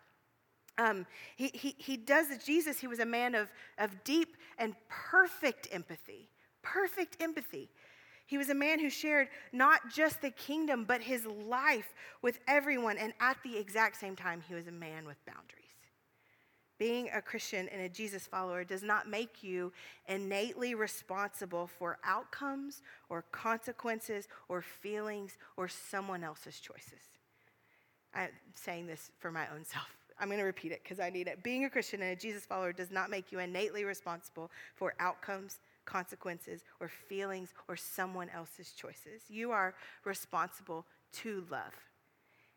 Um, 0.78 1.06
he, 1.36 1.50
he, 1.54 1.76
he 1.78 1.98
does. 1.98 2.28
Jesus, 2.46 2.80
he 2.80 2.88
was 2.88 3.00
a 3.00 3.06
man 3.06 3.34
of, 3.34 3.50
of 3.78 4.04
deep 4.04 4.36
and 4.58 4.76
perfect 4.90 5.68
empathy. 5.72 6.30
Perfect 6.62 7.22
empathy. 7.22 7.70
He 8.26 8.38
was 8.38 8.50
a 8.50 8.56
man 8.56 8.80
who 8.80 8.90
shared 8.90 9.28
not 9.52 9.90
just 9.90 10.22
the 10.22 10.32
kingdom, 10.32 10.84
but 10.86 11.02
his 11.02 11.26
life 11.26 11.94
with 12.22 12.40
everyone. 12.48 12.98
And 12.98 13.14
at 13.20 13.38
the 13.44 13.58
exact 13.58 14.00
same 14.00 14.16
time, 14.16 14.42
he 14.48 14.56
was 14.56 14.68
a 14.68 14.72
man 14.72 15.06
with 15.06 15.24
boundaries. 15.26 15.66
Being 16.78 17.10
a 17.14 17.22
Christian 17.22 17.70
and 17.70 17.82
a 17.82 17.88
Jesus 17.88 18.28
follower 18.28 18.64
does 18.66 18.84
not 18.84 19.08
make 19.08 19.44
you 19.44 19.72
innately 20.08 20.76
responsible 20.76 21.68
for 21.68 22.00
outcomes 22.04 22.82
or 23.10 23.24
consequences 23.32 24.28
or 24.50 24.62
feelings 24.62 25.38
or 25.56 25.70
someone 25.70 26.24
else's 26.24 26.60
choices. 26.60 27.00
I'm 28.14 28.30
saying 28.56 28.88
this 28.88 29.12
for 29.20 29.32
my 29.32 29.48
own 29.56 29.64
self. 29.64 29.88
I'm 30.20 30.28
going 30.28 30.40
to 30.40 30.46
repeat 30.46 30.72
it 30.72 30.82
because 30.84 31.00
I 31.00 31.10
need 31.10 31.28
it. 31.28 31.44
Being 31.44 31.66
a 31.66 31.70
Christian 31.70 32.02
and 32.02 32.12
a 32.12 32.16
Jesus 32.16 32.46
follower 32.46 32.74
does 32.74 32.92
not 32.92 33.10
make 33.10 33.32
you 33.32 33.40
innately 33.40 33.84
responsible 33.84 34.50
for 34.74 34.94
outcomes, 35.00 35.60
consequences, 35.86 36.64
or 36.80 36.88
feelings 36.88 37.54
or 37.68 37.76
someone 37.76 38.30
else's 38.30 38.72
choices. 38.72 39.24
You 39.30 39.52
are 39.52 39.76
responsible 40.04 40.86
to 41.14 41.46
love. 41.50 41.74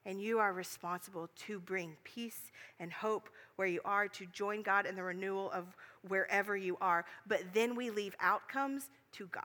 And 0.07 0.23
you 0.23 0.39
are 0.39 0.53
responsible 0.53 1.29
to 1.47 1.61
bring 1.61 1.97
peace 2.03 2.51
and 2.81 2.91
hope 2.91 3.29
where 3.57 3.69
you 3.69 3.81
are, 3.85 4.09
to 4.09 4.27
join 4.27 4.63
God 4.63 4.87
in 4.87 4.95
the 4.95 5.03
renewal 5.03 5.51
of 5.51 5.67
wherever 6.07 6.57
you 6.57 6.79
are. 6.81 7.05
But 7.27 7.43
then 7.53 7.75
we 7.75 7.91
leave 7.91 8.15
outcomes 8.21 8.89
to 9.13 9.27
God. 9.27 9.43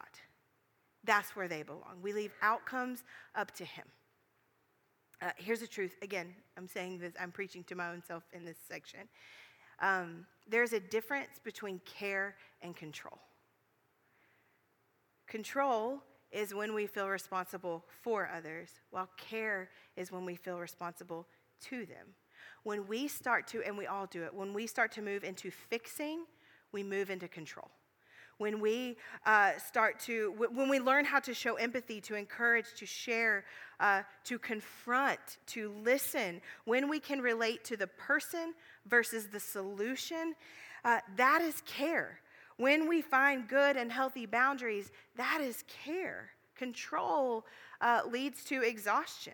That's 1.04 1.36
where 1.36 1.48
they 1.48 1.63
belong. 1.63 2.00
We 2.02 2.13
leave 2.13 2.32
outcomes 2.41 3.04
up 3.36 3.54
to 3.56 3.65
Him. 3.65 3.86
Uh, 5.22 5.32
here's 5.38 5.60
the 5.60 5.67
truth. 5.67 5.96
Again, 6.02 6.34
I'm 6.58 6.67
saying 6.67 7.00
this, 7.00 7.13
I'm 7.19 7.32
preaching 7.32 7.63
to 7.65 7.76
my 7.76 7.89
own 7.89 8.02
self 8.06 8.24
in 8.34 8.46
this 8.46 8.58
section. 8.69 9.02
Um, 9.82 10.26
there's 10.48 10.74
a 10.74 10.80
difference 10.80 11.39
between 11.43 11.82
care 11.86 12.36
and 12.62 12.76
control. 12.76 13.19
Control 15.34 16.00
is 16.32 16.54
when 16.54 16.76
we 16.76 16.86
feel 16.86 17.10
responsible 17.10 17.84
for 18.04 18.30
others, 18.38 18.69
while 18.91 19.10
care 19.17 19.72
is 19.98 20.12
when 20.12 20.26
we 20.26 20.36
feel 20.36 20.60
responsible 20.60 21.26
to 21.60 21.88
them. 21.88 22.06
When 22.62 22.88
we 22.88 23.08
start 23.08 23.48
to, 23.48 23.63
and 23.65 23.76
we 23.76 23.88
all 23.88 24.06
do 24.06 24.22
it, 24.22 24.32
when 24.32 24.54
we 24.54 24.67
start 24.67 24.91
to 24.91 25.02
move 25.02 25.24
into 25.24 25.50
fixing, 25.50 26.26
we 26.72 26.84
move 26.84 27.10
into 27.10 27.28
control. 27.28 27.72
When 28.38 28.60
we 28.60 28.96
uh, 29.26 29.54
start 29.58 30.00
to, 30.02 30.36
when 30.38 30.69
we 30.69 30.80
learn 30.80 31.04
how 31.04 31.19
to 31.22 31.34
show 31.34 31.56
empathy, 31.56 32.00
to 32.02 32.13
encourage, 32.13 32.76
to 32.76 32.86
share, 32.86 33.46
uh, 33.80 34.04
to 34.26 34.38
confront, 34.38 35.39
to 35.48 35.74
listen, 35.84 36.41
when 36.65 36.88
we 36.88 37.00
can 37.00 37.19
relate 37.19 37.63
to 37.63 37.76
the 37.76 37.88
person 37.88 38.54
versus 38.86 39.30
the 39.30 39.39
solution, 39.39 40.36
uh, 40.86 41.00
that 41.15 41.41
is 41.41 41.63
care. 41.65 42.19
When 42.63 42.88
we 42.88 43.02
find 43.02 43.45
good 43.45 43.76
and 43.76 43.91
healthy 43.91 44.26
boundaries, 44.26 44.89
that 45.17 45.41
is 45.41 45.65
care. 45.67 46.30
Control 46.56 47.45
uh, 47.82 48.04
leads 48.10 48.45
to 48.45 48.62
exhaustion. 48.62 49.34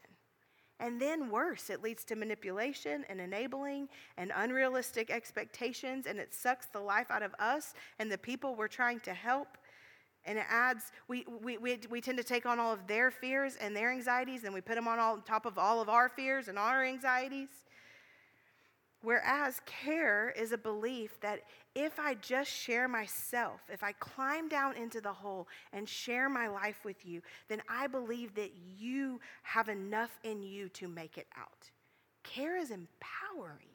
And 0.80 1.00
then 1.00 1.30
worse, 1.30 1.70
it 1.70 1.84
leads 1.84 2.04
to 2.06 2.16
manipulation 2.16 3.06
and 3.08 3.22
enabling 3.22 3.88
and 4.18 4.32
unrealistic 4.36 5.12
expectations, 5.12 6.08
and 6.08 6.18
it 6.18 6.34
sucks 6.34 6.66
the 6.66 6.80
life 6.80 7.12
out 7.12 7.22
of 7.22 7.36
us 7.38 7.76
and 8.00 8.12
the 8.12 8.18
people 8.18 8.56
we're 8.56 8.68
trying 8.68 9.00
to 9.02 9.14
help. 9.14 9.60
And 10.26 10.40
it 10.40 10.46
adds, 10.50 10.86
we, 11.08 11.24
we, 11.40 11.60
we, 11.60 11.78
we 11.88 12.02
tend 12.02 12.18
to 12.18 12.24
take 12.24 12.48
on 12.48 12.58
all 12.58 12.74
of 12.74 12.88
their 12.88 13.12
fears 13.12 13.58
and 13.62 13.76
their 13.76 13.92
anxieties, 13.92 14.44
and 14.44 14.52
we 14.52 14.62
put 14.62 14.74
them 14.74 14.88
on, 14.88 14.98
all, 14.98 15.14
on 15.14 15.22
top 15.22 15.46
of 15.46 15.60
all 15.60 15.82
of 15.82 15.88
our 15.88 16.10
fears 16.10 16.48
and 16.48 16.58
our 16.58 16.84
anxieties. 16.84 17.50
Whereas 19.02 19.62
care 19.66 20.34
is 20.36 20.52
a 20.52 20.58
belief 20.58 21.20
that 21.22 21.44
if 21.74 22.00
I 22.00 22.16
just 22.16 22.52
share 22.52 22.88
myself, 22.88 23.62
if 23.72 23.82
I 23.82 23.94
climb 23.94 24.50
down 24.50 24.76
into 24.76 25.00
the 25.00 25.14
hole 25.14 25.48
and 25.72 25.88
share 25.88 26.28
my 26.28 26.48
life 26.48 26.84
with 26.84 27.06
you, 27.06 27.22
then 27.48 27.62
I 27.70 27.88
believe 27.88 28.36
that 28.36 28.52
you 28.78 29.22
have 29.44 29.70
enough 29.70 30.20
in 30.24 30.44
you 30.44 30.68
to 30.70 30.90
make 30.90 31.18
it 31.18 31.28
out. 31.38 31.70
Care 32.24 32.58
is 32.58 32.72
empowering. 32.72 33.70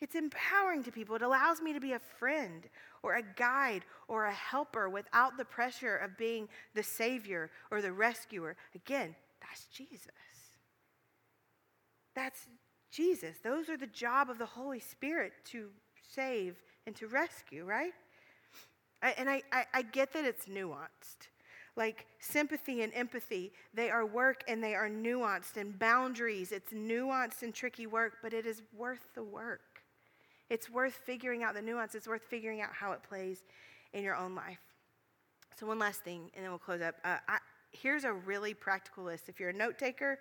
It's 0.00 0.14
empowering 0.14 0.82
to 0.84 0.90
people. 0.90 1.14
It 1.14 1.22
allows 1.22 1.60
me 1.60 1.74
to 1.74 1.80
be 1.80 1.92
a 1.92 1.98
friend 1.98 2.66
or 3.02 3.16
a 3.16 3.22
guide 3.22 3.84
or 4.08 4.24
a 4.24 4.32
helper 4.32 4.88
without 4.88 5.36
the 5.36 5.44
pressure 5.44 5.96
of 5.96 6.16
being 6.16 6.48
the 6.74 6.82
savior 6.82 7.50
or 7.70 7.82
the 7.82 7.92
rescuer. 7.92 8.56
Again, 8.74 9.14
that's 9.40 9.66
Jesus. 9.66 10.08
That's 12.14 12.48
Jesus. 12.92 13.38
Those 13.42 13.68
are 13.68 13.76
the 13.76 13.86
job 13.86 14.30
of 14.30 14.38
the 14.38 14.46
Holy 14.46 14.78
Spirit 14.78 15.32
to 15.46 15.70
save 16.14 16.62
and 16.86 16.94
to 16.96 17.08
rescue, 17.08 17.64
right? 17.64 17.92
I, 19.02 19.14
and 19.18 19.28
I, 19.28 19.42
I, 19.50 19.64
I 19.74 19.82
get 19.82 20.12
that 20.12 20.24
it's 20.24 20.46
nuanced. 20.46 21.28
Like 21.74 22.06
sympathy 22.20 22.82
and 22.82 22.92
empathy, 22.94 23.52
they 23.72 23.88
are 23.90 24.04
work 24.04 24.44
and 24.46 24.62
they 24.62 24.74
are 24.74 24.90
nuanced 24.90 25.56
and 25.56 25.78
boundaries. 25.78 26.52
It's 26.52 26.72
nuanced 26.72 27.42
and 27.42 27.54
tricky 27.54 27.86
work, 27.86 28.18
but 28.22 28.34
it 28.34 28.44
is 28.44 28.62
worth 28.76 29.06
the 29.14 29.24
work. 29.24 29.60
It's 30.50 30.68
worth 30.68 31.00
figuring 31.06 31.42
out 31.42 31.54
the 31.54 31.62
nuance. 31.62 31.94
It's 31.94 32.06
worth 32.06 32.24
figuring 32.28 32.60
out 32.60 32.74
how 32.74 32.92
it 32.92 33.02
plays 33.02 33.42
in 33.94 34.04
your 34.04 34.14
own 34.14 34.34
life. 34.34 34.60
So, 35.58 35.66
one 35.66 35.78
last 35.78 36.02
thing, 36.02 36.30
and 36.34 36.44
then 36.44 36.50
we'll 36.50 36.58
close 36.58 36.82
up. 36.82 36.96
Uh, 37.04 37.16
I, 37.26 37.38
here's 37.70 38.04
a 38.04 38.12
really 38.12 38.52
practical 38.52 39.04
list. 39.04 39.30
If 39.30 39.40
you're 39.40 39.50
a 39.50 39.54
note 39.54 39.78
taker, 39.78 40.18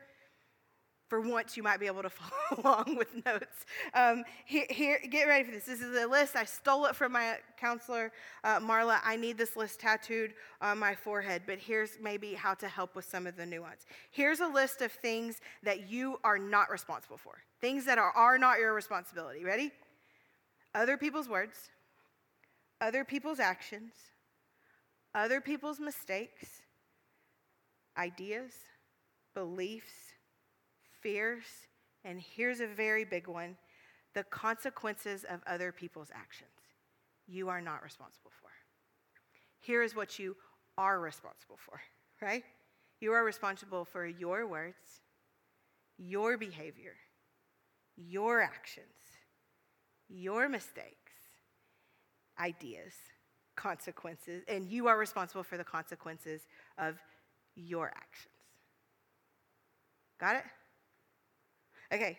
for 1.11 1.19
once 1.19 1.57
you 1.57 1.61
might 1.61 1.77
be 1.77 1.87
able 1.87 2.01
to 2.01 2.09
follow 2.21 2.61
along 2.63 2.95
with 2.95 3.13
notes. 3.25 3.65
Um, 3.93 4.23
here, 4.45 4.65
here, 4.69 4.97
get 5.09 5.27
ready 5.27 5.43
for 5.43 5.51
this. 5.51 5.65
This 5.65 5.81
is 5.81 6.01
a 6.01 6.07
list. 6.07 6.37
I 6.37 6.45
stole 6.45 6.85
it 6.85 6.95
from 6.95 7.11
my 7.11 7.35
counselor, 7.59 8.13
uh, 8.45 8.61
Marla. 8.61 9.01
I 9.03 9.17
need 9.17 9.37
this 9.37 9.57
list 9.57 9.81
tattooed 9.81 10.33
on 10.61 10.79
my 10.79 10.95
forehead, 10.95 11.41
but 11.45 11.59
here's 11.59 11.97
maybe 12.01 12.33
how 12.33 12.53
to 12.53 12.69
help 12.69 12.95
with 12.95 13.03
some 13.03 13.27
of 13.27 13.35
the 13.35 13.45
nuance. 13.45 13.85
Here's 14.11 14.39
a 14.39 14.47
list 14.47 14.81
of 14.81 14.93
things 14.93 15.41
that 15.63 15.89
you 15.89 16.17
are 16.23 16.39
not 16.39 16.71
responsible 16.71 17.17
for, 17.17 17.33
things 17.59 17.83
that 17.87 17.97
are, 17.97 18.11
are 18.11 18.37
not 18.37 18.59
your 18.59 18.73
responsibility. 18.73 19.43
Ready? 19.43 19.73
Other 20.73 20.95
people's 20.95 21.27
words, 21.27 21.71
other 22.79 23.03
people's 23.03 23.41
actions, 23.41 23.91
other 25.13 25.41
people's 25.41 25.81
mistakes, 25.81 26.61
ideas, 27.97 28.53
beliefs, 29.33 29.91
fears, 31.01 31.43
and 32.03 32.19
here's 32.19 32.59
a 32.59 32.67
very 32.67 33.05
big 33.05 33.27
one 33.27 33.57
the 34.13 34.23
consequences 34.23 35.23
of 35.29 35.39
other 35.47 35.71
people's 35.71 36.09
actions. 36.13 36.49
You 37.27 37.47
are 37.47 37.61
not 37.61 37.81
responsible 37.81 38.31
for. 38.41 38.49
Here 39.61 39.83
is 39.83 39.95
what 39.95 40.19
you 40.19 40.35
are 40.77 40.99
responsible 40.99 41.57
for, 41.57 41.79
right? 42.21 42.43
You 42.99 43.13
are 43.13 43.23
responsible 43.23 43.85
for 43.85 44.05
your 44.05 44.47
words, 44.47 45.01
your 45.97 46.37
behavior, 46.37 46.95
your 47.95 48.41
actions, 48.41 48.87
your 50.09 50.49
mistakes, 50.49 51.13
ideas, 52.39 52.93
consequences, 53.55 54.43
and 54.47 54.67
you 54.67 54.87
are 54.87 54.97
responsible 54.97 55.43
for 55.43 55.57
the 55.57 55.63
consequences 55.63 56.41
of 56.77 56.97
your 57.55 57.87
actions. 57.87 58.33
Got 60.19 60.35
it? 60.37 60.43
Okay, 61.93 62.17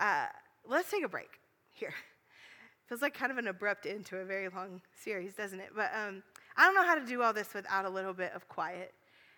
uh, 0.00 0.26
let's 0.68 0.90
take 0.90 1.02
a 1.02 1.08
break 1.08 1.40
here. 1.72 1.94
Feels 2.88 3.00
like 3.00 3.14
kind 3.14 3.32
of 3.32 3.38
an 3.38 3.48
abrupt 3.48 3.86
end 3.86 4.04
to 4.06 4.18
a 4.18 4.24
very 4.24 4.50
long 4.50 4.82
series, 5.02 5.32
doesn't 5.34 5.60
it? 5.60 5.70
But 5.74 5.90
um, 5.94 6.22
I 6.58 6.66
don't 6.66 6.74
know 6.74 6.84
how 6.84 6.94
to 6.94 7.06
do 7.06 7.22
all 7.22 7.32
this 7.32 7.54
without 7.54 7.86
a 7.86 7.88
little 7.88 8.12
bit 8.12 8.32
of 8.34 8.46
quiet 8.48 8.92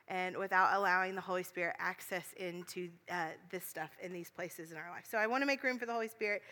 and 0.08 0.36
without 0.36 0.76
allowing 0.76 1.14
the 1.14 1.20
Holy 1.20 1.44
Spirit 1.44 1.76
access 1.78 2.32
into 2.36 2.88
uh, 3.10 3.28
this 3.50 3.64
stuff 3.64 3.90
in 4.02 4.12
these 4.12 4.28
places 4.28 4.72
in 4.72 4.76
our 4.76 4.90
life. 4.90 5.04
So 5.08 5.18
I 5.18 5.28
want 5.28 5.42
to 5.42 5.46
make 5.46 5.62
room 5.62 5.78
for 5.78 5.86
the 5.86 5.92
Holy 5.92 6.08
Spirit 6.08 6.42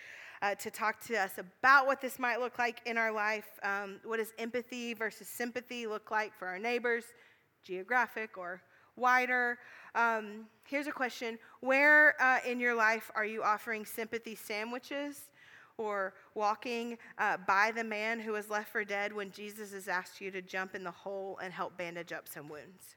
uh, 0.40 0.54
to 0.54 0.70
talk 0.70 1.00
to 1.06 1.16
us 1.16 1.38
about 1.38 1.86
what 1.86 2.00
this 2.00 2.20
might 2.20 2.38
look 2.38 2.58
like 2.58 2.82
in 2.86 2.96
our 2.96 3.10
life. 3.10 3.46
Um, 3.64 3.98
what 4.04 4.18
does 4.18 4.32
empathy 4.38 4.94
versus 4.94 5.26
sympathy 5.26 5.88
look 5.88 6.12
like 6.12 6.32
for 6.38 6.46
our 6.46 6.58
neighbors, 6.60 7.04
geographic 7.64 8.38
or 8.38 8.62
wider. 8.96 9.58
Um, 9.94 10.46
here's 10.66 10.86
a 10.86 10.92
question 10.92 11.38
Where 11.60 12.20
uh, 12.20 12.38
in 12.46 12.60
your 12.60 12.74
life 12.74 13.10
are 13.14 13.24
you 13.24 13.42
offering 13.42 13.84
sympathy 13.84 14.34
sandwiches 14.34 15.30
or 15.76 16.14
walking 16.34 16.98
uh, 17.18 17.36
by 17.46 17.72
the 17.74 17.84
man 17.84 18.20
who 18.20 18.32
was 18.32 18.48
left 18.48 18.70
for 18.70 18.84
dead 18.84 19.12
when 19.12 19.30
Jesus 19.30 19.72
has 19.72 19.88
asked 19.88 20.20
you 20.20 20.30
to 20.30 20.40
jump 20.40 20.74
in 20.74 20.84
the 20.84 20.90
hole 20.90 21.38
and 21.42 21.52
help 21.52 21.76
bandage 21.76 22.12
up 22.12 22.28
some 22.28 22.48
wounds? 22.48 22.96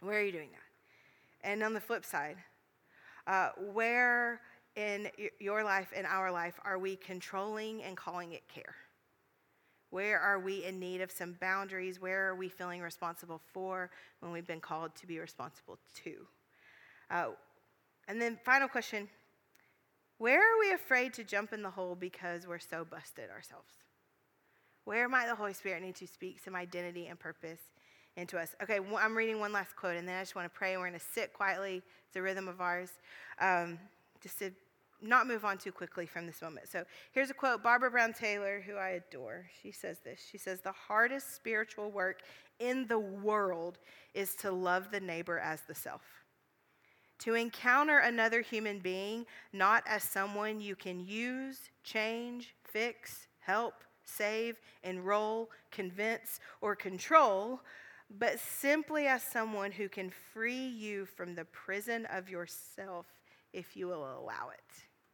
Where 0.00 0.18
are 0.18 0.22
you 0.22 0.32
doing 0.32 0.50
that? 0.52 1.48
And 1.48 1.62
on 1.62 1.74
the 1.74 1.80
flip 1.80 2.04
side, 2.04 2.36
uh, 3.26 3.50
where 3.72 4.40
in 4.76 5.08
your 5.38 5.64
life 5.64 5.92
and 5.94 6.06
our 6.06 6.30
life 6.30 6.58
are 6.64 6.78
we 6.78 6.96
controlling 6.96 7.82
and 7.82 7.96
calling 7.96 8.32
it 8.32 8.42
care? 8.48 8.74
Where 9.90 10.20
are 10.20 10.38
we 10.38 10.64
in 10.64 10.78
need 10.78 11.00
of 11.00 11.10
some 11.10 11.36
boundaries? 11.40 12.00
Where 12.00 12.28
are 12.28 12.34
we 12.34 12.48
feeling 12.48 12.82
responsible 12.82 13.40
for 13.52 13.90
when 14.20 14.32
we've 14.32 14.46
been 14.46 14.60
called 14.60 14.94
to 14.96 15.06
be 15.06 15.18
responsible 15.18 15.78
to? 16.04 16.26
Uh, 17.10 17.28
and 18.06 18.20
then, 18.20 18.38
final 18.44 18.68
question 18.68 19.08
Where 20.18 20.40
are 20.40 20.58
we 20.60 20.72
afraid 20.72 21.14
to 21.14 21.24
jump 21.24 21.52
in 21.52 21.62
the 21.62 21.70
hole 21.70 21.94
because 21.94 22.46
we're 22.46 22.58
so 22.58 22.84
busted 22.84 23.30
ourselves? 23.30 23.72
Where 24.84 25.08
might 25.08 25.26
the 25.26 25.34
Holy 25.34 25.52
Spirit 25.52 25.82
need 25.82 25.96
to 25.96 26.06
speak 26.06 26.40
some 26.40 26.54
identity 26.54 27.06
and 27.06 27.18
purpose 27.18 27.60
into 28.16 28.38
us? 28.38 28.54
Okay, 28.62 28.78
I'm 28.98 29.16
reading 29.16 29.40
one 29.40 29.52
last 29.52 29.76
quote, 29.76 29.96
and 29.96 30.08
then 30.08 30.16
I 30.16 30.22
just 30.22 30.34
want 30.34 30.50
to 30.50 30.58
pray, 30.58 30.76
we're 30.76 30.88
going 30.88 30.98
to 30.98 31.06
sit 31.14 31.32
quietly. 31.32 31.82
It's 32.06 32.16
a 32.16 32.22
rhythm 32.22 32.48
of 32.48 32.60
ours. 32.60 32.90
Um, 33.38 33.78
just 34.22 34.38
to 34.40 34.50
not 35.00 35.26
move 35.26 35.44
on 35.44 35.58
too 35.58 35.72
quickly 35.72 36.06
from 36.06 36.26
this 36.26 36.42
moment. 36.42 36.68
So 36.68 36.84
here's 37.12 37.30
a 37.30 37.34
quote 37.34 37.62
Barbara 37.62 37.90
Brown 37.90 38.12
Taylor, 38.12 38.62
who 38.66 38.74
I 38.74 38.90
adore. 38.90 39.46
She 39.62 39.70
says 39.70 39.98
this 40.00 40.20
She 40.30 40.38
says, 40.38 40.60
The 40.60 40.72
hardest 40.72 41.34
spiritual 41.34 41.90
work 41.90 42.22
in 42.58 42.86
the 42.86 42.98
world 42.98 43.78
is 44.14 44.34
to 44.36 44.50
love 44.50 44.90
the 44.90 45.00
neighbor 45.00 45.38
as 45.38 45.62
the 45.62 45.74
self. 45.74 46.02
To 47.20 47.34
encounter 47.34 47.98
another 47.98 48.42
human 48.42 48.78
being 48.78 49.26
not 49.52 49.82
as 49.86 50.04
someone 50.04 50.60
you 50.60 50.76
can 50.76 51.00
use, 51.00 51.58
change, 51.82 52.54
fix, 52.64 53.26
help, 53.40 53.74
save, 54.04 54.56
enroll, 54.84 55.50
convince, 55.70 56.40
or 56.60 56.76
control, 56.76 57.60
but 58.18 58.38
simply 58.38 59.06
as 59.06 59.22
someone 59.22 59.72
who 59.72 59.88
can 59.88 60.10
free 60.10 60.66
you 60.66 61.06
from 61.06 61.34
the 61.34 61.44
prison 61.44 62.06
of 62.06 62.28
yourself 62.28 63.06
if 63.52 63.76
you 63.76 63.86
will 63.86 64.04
allow 64.04 64.50
it. 64.52 64.87